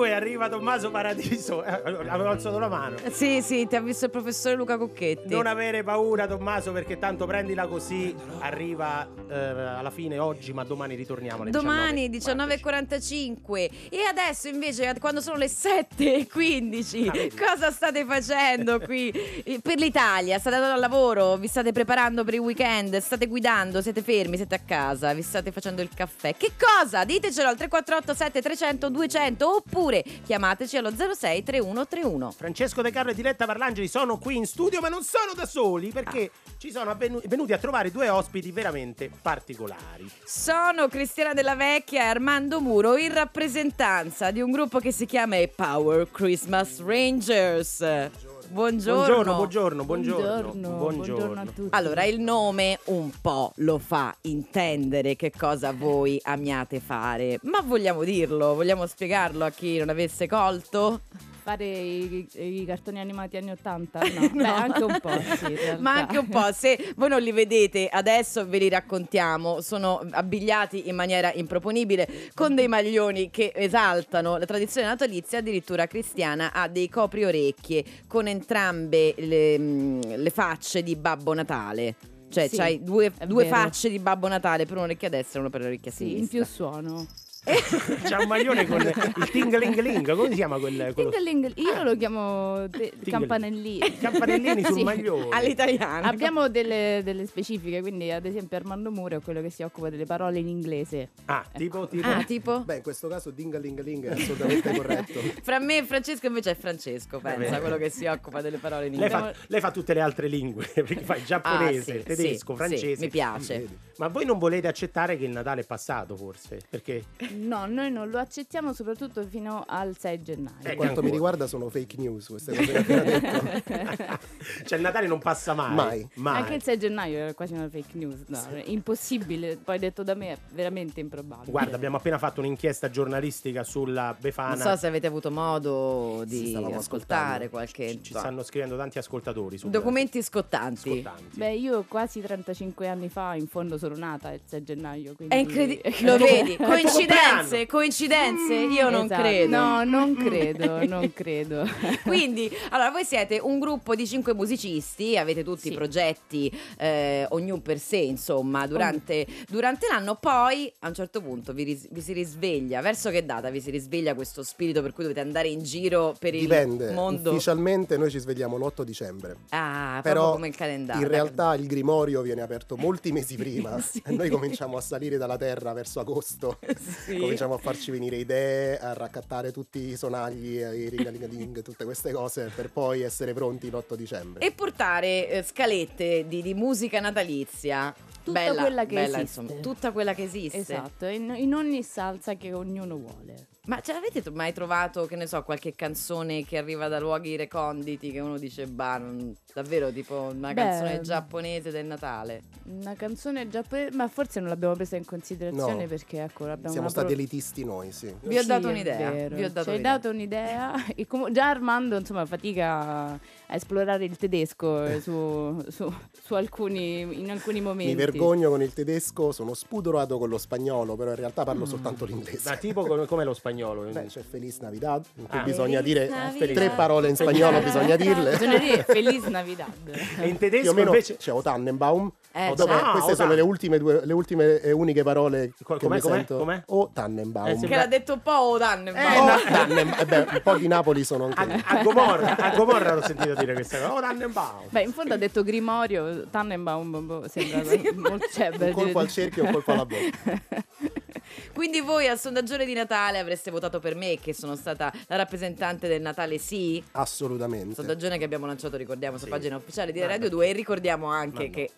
[0.00, 1.64] Rai Radio 2 arriva Tommaso Paradiso.
[1.64, 1.70] Eh,
[2.08, 2.96] Avevo alzato la mano.
[3.10, 5.28] Sì, sì, ti ha visto il professore Luca Cocchetti.
[5.28, 8.14] Non avere paura, Tommaso, perché tanto prendila così.
[8.40, 11.42] Arriva eh, alla fine oggi, ma domani ritorniamo.
[11.42, 12.56] alle Domani 19.
[12.56, 20.38] 19.45 e adesso invece quando sono le 7.15 cosa state facendo qui Eh, per l'Italia?
[20.38, 21.36] State andando al lavoro?
[21.36, 22.96] Vi state preparando per il weekend?
[22.98, 23.80] State guidando?
[23.82, 24.36] Siete fermi?
[24.36, 25.12] Siete a casa?
[25.14, 26.34] Vi state facendo il caffè?
[26.36, 27.04] Che cosa?
[27.04, 30.02] Ditecelo al 348 7300 200 oppure
[30.32, 34.88] chiamateci allo 06 3131 Francesco De Carlo e Diletta Parlangeli sono qui in studio, ma
[34.88, 40.10] non sono da soli perché ci sono venuti a trovare due ospiti veramente particolari.
[40.24, 45.36] Sono Cristiana Della Vecchia e Armando Muro in rappresentanza di un gruppo che si chiama
[45.36, 47.80] i Power Christmas Rangers.
[47.80, 48.41] Buongiorno.
[48.52, 50.68] Buongiorno, buongiorno, buongiorno.
[50.76, 51.68] buongiorno a tutti.
[51.70, 58.04] Allora, il nome un po' lo fa intendere che cosa voi amiate fare, ma vogliamo
[58.04, 61.00] dirlo, vogliamo spiegarlo a chi non avesse colto?
[61.42, 64.00] Fare i, i cartoni animati anni 80?
[64.12, 65.76] No, Beh, anche un po', sì, in.
[65.82, 70.88] Ma anche un po', se voi non li vedete adesso ve li raccontiamo, sono abbigliati
[70.88, 76.88] in maniera improponibile con dei maglioni che esaltano la tradizione natalizia, addirittura cristiana, ha dei
[76.88, 81.94] copri orecchie con entrambe le, mm, le facce di Babbo Natale.
[82.30, 85.60] Cioè, Sì, c'hai due, due facce di Babbo Natale per un'orecchia destra e una per
[85.62, 86.38] l'orecchia Sì, in sinistra.
[86.38, 87.06] più suono.
[87.44, 91.10] C'ha un maglione con il tingling come si chiama quel, quello?
[91.56, 93.98] Io lo chiamo de- campanellini.
[93.98, 94.82] Campanellini sul Sì.
[94.84, 95.26] maglione.
[95.30, 96.06] All'italiana.
[96.08, 100.04] Abbiamo delle, delle specifiche, quindi ad esempio Armando Muro è quello che si occupa delle
[100.06, 101.08] parole in inglese.
[101.24, 102.06] Ah, tipo, tipo?
[102.06, 102.60] Ah, tipo?
[102.60, 105.18] Beh, in questo caso dingalingaling è assolutamente corretto.
[105.42, 108.92] Fra me e Francesco invece è Francesco, pensa, quello che si occupa delle parole in
[108.92, 109.32] Lei inglese.
[109.32, 112.56] fa, lei fa tutte le altre lingue, perché fa il giapponese, Ah, sì, tedesco, sì,
[112.56, 112.94] francese.
[112.96, 113.66] sì, mi piace.
[114.02, 116.58] Ma voi non volete accettare che il Natale è passato, forse?
[116.68, 117.04] Perché
[117.36, 120.56] No, noi non lo accettiamo soprattutto fino al 6 gennaio.
[120.60, 124.18] Per quanto mi riguarda sono fake news queste cose che appena detto.
[124.66, 126.04] cioè il Natale non passa mai.
[126.14, 126.40] Mai.
[126.40, 128.24] Anche il 6 gennaio era quasi una fake news.
[128.26, 129.56] No, impossibile.
[129.56, 131.52] Poi detto da me è veramente improbabile.
[131.52, 134.56] Guarda, abbiamo appena fatto un'inchiesta giornalistica sulla Befana.
[134.56, 137.48] Non so se avete avuto modo Sì, di ascoltare ascoltando.
[137.50, 141.06] qualche Ci stanno scrivendo tanti ascoltatori documenti scottanti.
[141.34, 145.14] Beh, io quasi 35 anni fa in fondo sono nata il 6 gennaio.
[145.14, 145.34] Quindi...
[145.34, 146.56] È incredibile, lo vedi?
[146.56, 148.54] Coincidenze, coincidenze?
[148.54, 149.22] Io non Esatto.
[149.22, 149.56] credo.
[149.56, 151.64] No, non credo, non credo.
[152.04, 157.78] Quindi, allora, voi siete un gruppo di cinque musicisti, avete tutti progetti, eh, ognuno per
[157.78, 160.16] sé, insomma, durante, durante l'anno.
[160.16, 162.80] Poi, a un certo punto, vi, ris- vi si risveglia.
[162.80, 166.34] Verso che data vi si risveglia questo spirito per cui dovete andare in giro per
[166.34, 166.92] il Dipende.
[166.92, 167.30] mondo?
[167.30, 169.36] Ufficialmente noi ci svegliamo l'8 dicembre.
[169.50, 171.02] Ah, Però come il calendario.
[171.02, 174.02] in realtà il grimorio viene aperto molti mesi prima Sì.
[174.04, 176.58] e noi cominciamo a salire dalla terra verso agosto.
[177.04, 177.16] Sì.
[177.16, 182.50] Cominciamo a farci venire idee, a raccattare tutti i sonagli, i ringalingaling, tutte queste cose
[182.54, 184.44] per poi essere pronti l'8 dicembre.
[184.44, 187.94] E portare eh, scalette di, di musica natalizia.
[188.22, 189.40] Tutta bella, quella che bella, esiste.
[189.40, 190.58] insomma, tutta quella che esiste.
[190.58, 193.46] Esatto, in, in ogni salsa che ognuno vuole.
[193.66, 198.10] Ma ce l'avete mai trovato, che ne so, qualche canzone che arriva da luoghi reconditi
[198.10, 202.42] che uno dice, bah, non- davvero tipo una Beh, canzone giapponese del Natale?
[202.64, 205.86] Una canzone giapponese, ma forse non l'abbiamo presa in considerazione No.
[205.88, 208.12] perché ecco, l'abbiamo Siamo stati pro- elitisti noi, sì.
[208.22, 209.92] Vi ho Sì, dato un'idea, vi ho dato Ci hai un'idea.
[209.96, 210.72] dato un'idea.
[210.96, 213.16] E comu- già Armando, insomma, fatica
[213.52, 217.92] a esplorare il tedesco eh, su, su- su alcuni, in alcuni momenti.
[217.92, 222.06] Mi vergogno con il tedesco, sono spudorato con lo spagnolo, però in realtà parlo soltanto
[222.06, 222.48] l'inglese.
[222.48, 223.82] Ma tipo come, come lo spagnolo?
[223.90, 225.42] Beh, c'è Feliz Navidad, in cui Ah.
[225.42, 226.52] bisogna Feliz dire Navidad.
[226.54, 228.30] tre parole in spagnolo, bisogna dirle.
[228.30, 229.72] Bisogna dire Feliz Navidad.
[230.18, 231.16] E in tedesco Più o meno invece...
[231.16, 232.90] c'è O Tannenbaum, Eh, dove già.
[232.92, 236.00] queste Ah, sono O le ultime, due, le ultime e uniche parole che com'è, mi
[236.00, 236.38] com'è, sento.
[236.38, 236.62] com'è?
[236.68, 237.48] O Tannenbaum.
[237.48, 238.90] Eh, Che l'ha detto un po' o Danne.
[238.92, 241.62] O Tannen- eh beh, un po' di Napoli sono anche io.
[241.66, 243.92] A Gomorra, a Gomorra l'ho sentito dire questa cosa.
[243.94, 244.68] Oh, Tannenbaum.
[244.70, 247.62] Beh, in fondo ha detto Grimorio, Tannenbaum, boh, sembra
[247.96, 248.26] molto...
[248.32, 250.42] Cioè, Un colpo dire- al cerchio e un colpo alla bocca.
[251.54, 255.88] Quindi voi al sondaggione di Natale avreste votato per me, che sono stata la rappresentante
[255.88, 256.82] del Natale Sì.
[256.92, 257.74] Assolutamente.
[257.74, 261.44] Sondaggione che abbiamo lanciato, ricordiamo, sulla pagina ufficiale di Radio 2 e ricordiamo anche Ma
[261.44, 261.50] no.
[261.50, 261.70] che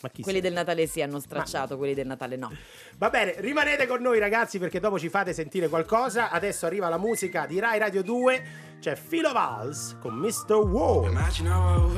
[0.00, 0.40] quelli sei?
[0.40, 2.52] del Natale sì hanno stracciato, quelli del Natale no.
[2.98, 6.30] Va bene, rimanete con noi ragazzi perché dopo ci fate sentire qualcosa.
[6.30, 8.42] Adesso arriva la musica di Rai Radio 2.
[8.80, 10.54] C'è Philo Valls con Mr.
[10.54, 11.06] Wow.
[11.06, 11.94] Imagine world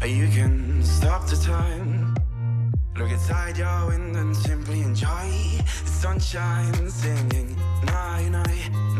[0.00, 2.14] where you can stop the time.
[2.94, 5.28] Look inside your window and simply enjoy
[5.84, 7.56] the sunshine, singing
[7.86, 8.91] night, night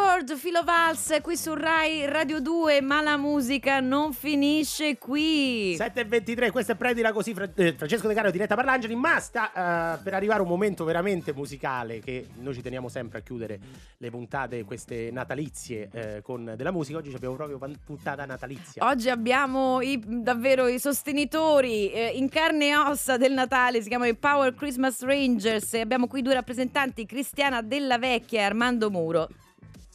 [0.00, 5.76] World, Filo Vals, qui su Rai Radio 2, ma la musica non finisce qui.
[5.76, 10.14] 7.23, questo è Prendila così, eh, Francesco De Caro, diretta Parlangeli, ma sta eh, per
[10.14, 13.58] arrivare un momento veramente musicale che noi ci teniamo sempre a chiudere
[13.98, 16.96] le puntate, queste natalizie eh, con della musica.
[16.98, 18.86] Oggi abbiamo proprio puntata natalizia.
[18.88, 24.10] Oggi abbiamo i- davvero i sostenitori eh, in carne e ossa del Natale, si chiamano
[24.10, 29.28] i Power Christmas Rangers e abbiamo qui due rappresentanti, Cristiana Della Vecchia e Armando Muro.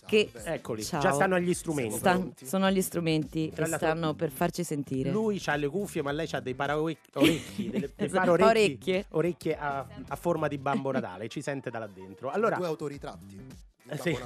[0.05, 1.01] Che Eccoli, Ciao.
[1.01, 1.97] già stanno agli strumenti.
[1.97, 5.09] Stan- sono agli strumenti Tra e stanno per farci sentire.
[5.11, 9.05] Lui ha le cuffie, ma lei ha dei paraorecchi, delle, Esatto, paraorecchi- orecchie.
[9.09, 12.29] orecchie a, a forma di Babbo Natale, ci sente da là dentro.
[12.29, 13.39] Allora, Due autoritratti.
[13.89, 14.17] eh, sì.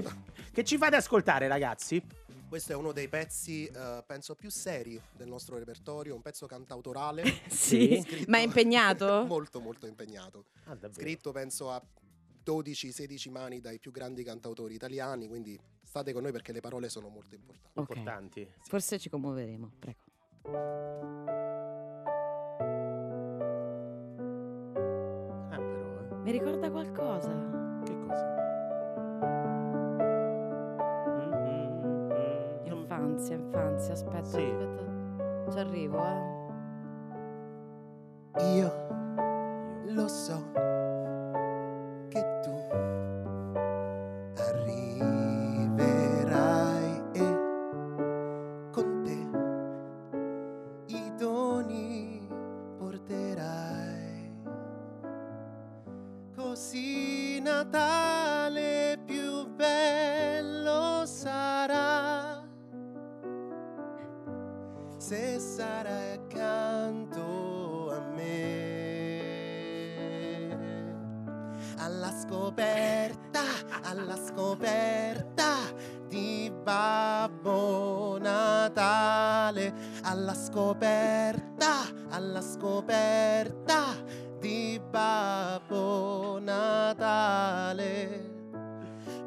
[0.52, 2.02] Che ci fate ascoltare, ragazzi?
[2.50, 7.24] Questo è uno dei pezzi, eh, penso, più seri del nostro repertorio, un pezzo cantautorale.
[7.48, 9.24] Sì, Scritto- ma è impegnato?
[9.30, 10.46] molto, molto impegnato.
[10.66, 10.76] Ah?
[10.92, 11.80] Scritto, penso, a
[12.50, 17.08] 12-16 mani dai più grandi cantautori italiani, quindi state con noi perché le parole sono
[17.10, 17.80] molto importanti.
[17.80, 17.90] Ok.
[17.98, 18.52] Importanti.
[18.62, 20.00] Forse ci commuoveremo, prego.
[25.52, 26.16] Ah, però, eh.
[26.24, 27.32] Mi ricorda qualcosa?
[27.84, 28.38] Che cosa?
[32.66, 34.42] Infanzia, infanzia, aspetta, Sì.
[34.42, 35.52] aspetta.
[35.52, 36.38] Ci arrivo, eh.
[38.56, 38.72] Io
[39.94, 40.52] lo so
[42.10, 42.59] che tu
[74.50, 75.58] scoperta
[76.08, 79.72] di Babbo Natale.
[80.02, 83.96] Alla scoperta, alla scoperta
[84.40, 87.58] di Babbo Natale.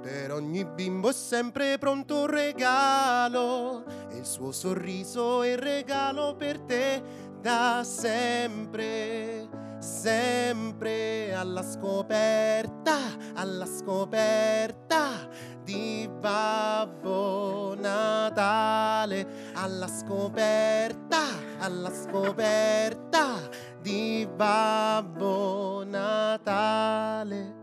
[0.01, 6.35] Per ogni bimbo è sempre pronto un regalo e il suo sorriso è il regalo
[6.35, 7.01] per te
[7.41, 9.49] da sempre,
[9.83, 12.99] sempre alla scoperta,
[13.35, 15.29] alla scoperta
[15.65, 21.25] di Babbo Natale, alla scoperta,
[21.59, 23.49] alla scoperta
[23.81, 27.61] di Babbo Natale.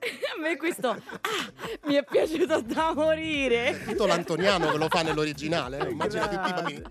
[0.36, 0.98] A me questo ah,
[1.86, 3.84] mi è piaciuto da morire.
[3.86, 5.90] Tutto l'antoniano che lo fa nell'originale, eh?
[5.90, 6.82] immagina tutti i bambini.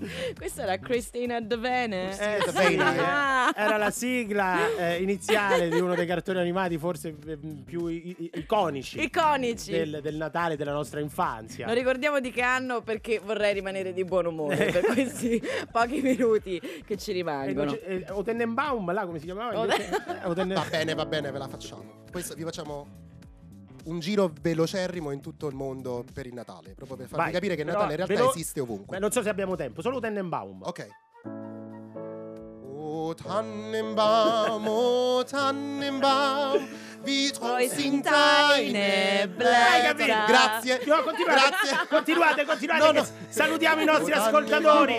[0.36, 2.18] Questa era Christina Devene.
[2.18, 2.38] Eh,
[2.78, 3.48] Ah.
[3.48, 8.14] eh, era la sigla eh, iniziale di uno dei cartoni animati forse eh, più i-
[8.18, 9.70] i- iconici Iconici.
[9.70, 11.66] del, del Natale della nostra infanzia.
[11.66, 15.40] Non ricordiamo di che anno perché vorrei rimanere di buon umore per questi
[15.70, 17.74] pochi minuti che ci rimangono.
[17.74, 19.52] eh, o Tenenbaum, là come si chiamava?
[19.64, 22.04] Eh, Va bene, va bene, ve la facciamo.
[22.10, 23.08] Questo vi facciamo
[23.84, 27.54] un giro velocerrimo in tutto il mondo per il Natale, proprio per farvi Vai, capire
[27.54, 28.96] che il però Natale in realtà velo- esiste ovunque.
[28.96, 30.62] Beh, non so se abbiamo tempo, solo Tenenbaum.
[30.62, 30.88] Ok.
[32.82, 36.68] O Tannenbaum, o Tannenbaum,
[37.04, 37.68] wie Poi.
[40.26, 40.80] Grazie.
[40.86, 41.86] No, continuate, Grazie.
[41.88, 42.92] continuate, continuate.
[42.92, 43.06] No, no.
[43.28, 44.96] Salutiamo i nostri ascoltatori.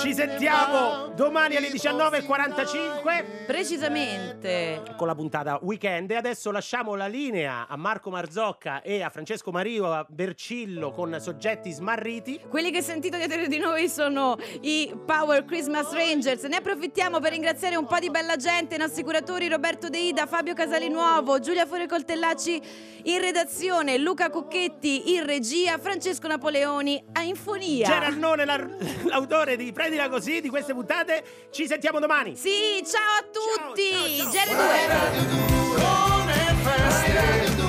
[0.00, 4.82] Ci sentiamo domani alle 19.45 Precisamente.
[4.96, 6.10] con la puntata weekend.
[6.10, 11.16] E adesso lasciamo la linea a Marco Marzocca e a Francesco Mario a Bercillo con
[11.20, 12.40] soggetti smarriti.
[12.48, 16.44] Quelli che sentite dietro di noi sono i Power Christmas Rangers.
[16.44, 20.54] Ne approfittiamo per ringraziare un po' di bella gente, in assicuratori Roberto De Ida, Fabio
[20.54, 22.60] Casalinuovo, Jacopo, Giulia Fuori Coltellacci
[23.04, 27.86] in redazione, Luca Cucchetti in regia, Francesco Napoleoni a Infonia.
[27.86, 28.68] Gerarnone, la-
[29.04, 31.48] l'autore di Prendila così, di queste puntate.
[31.50, 32.34] Ci sentiamo domani.
[32.36, 34.28] Sì, ciao a tutti!
[34.30, 35.78] Gere due.
[35.78, 37.59] Come feste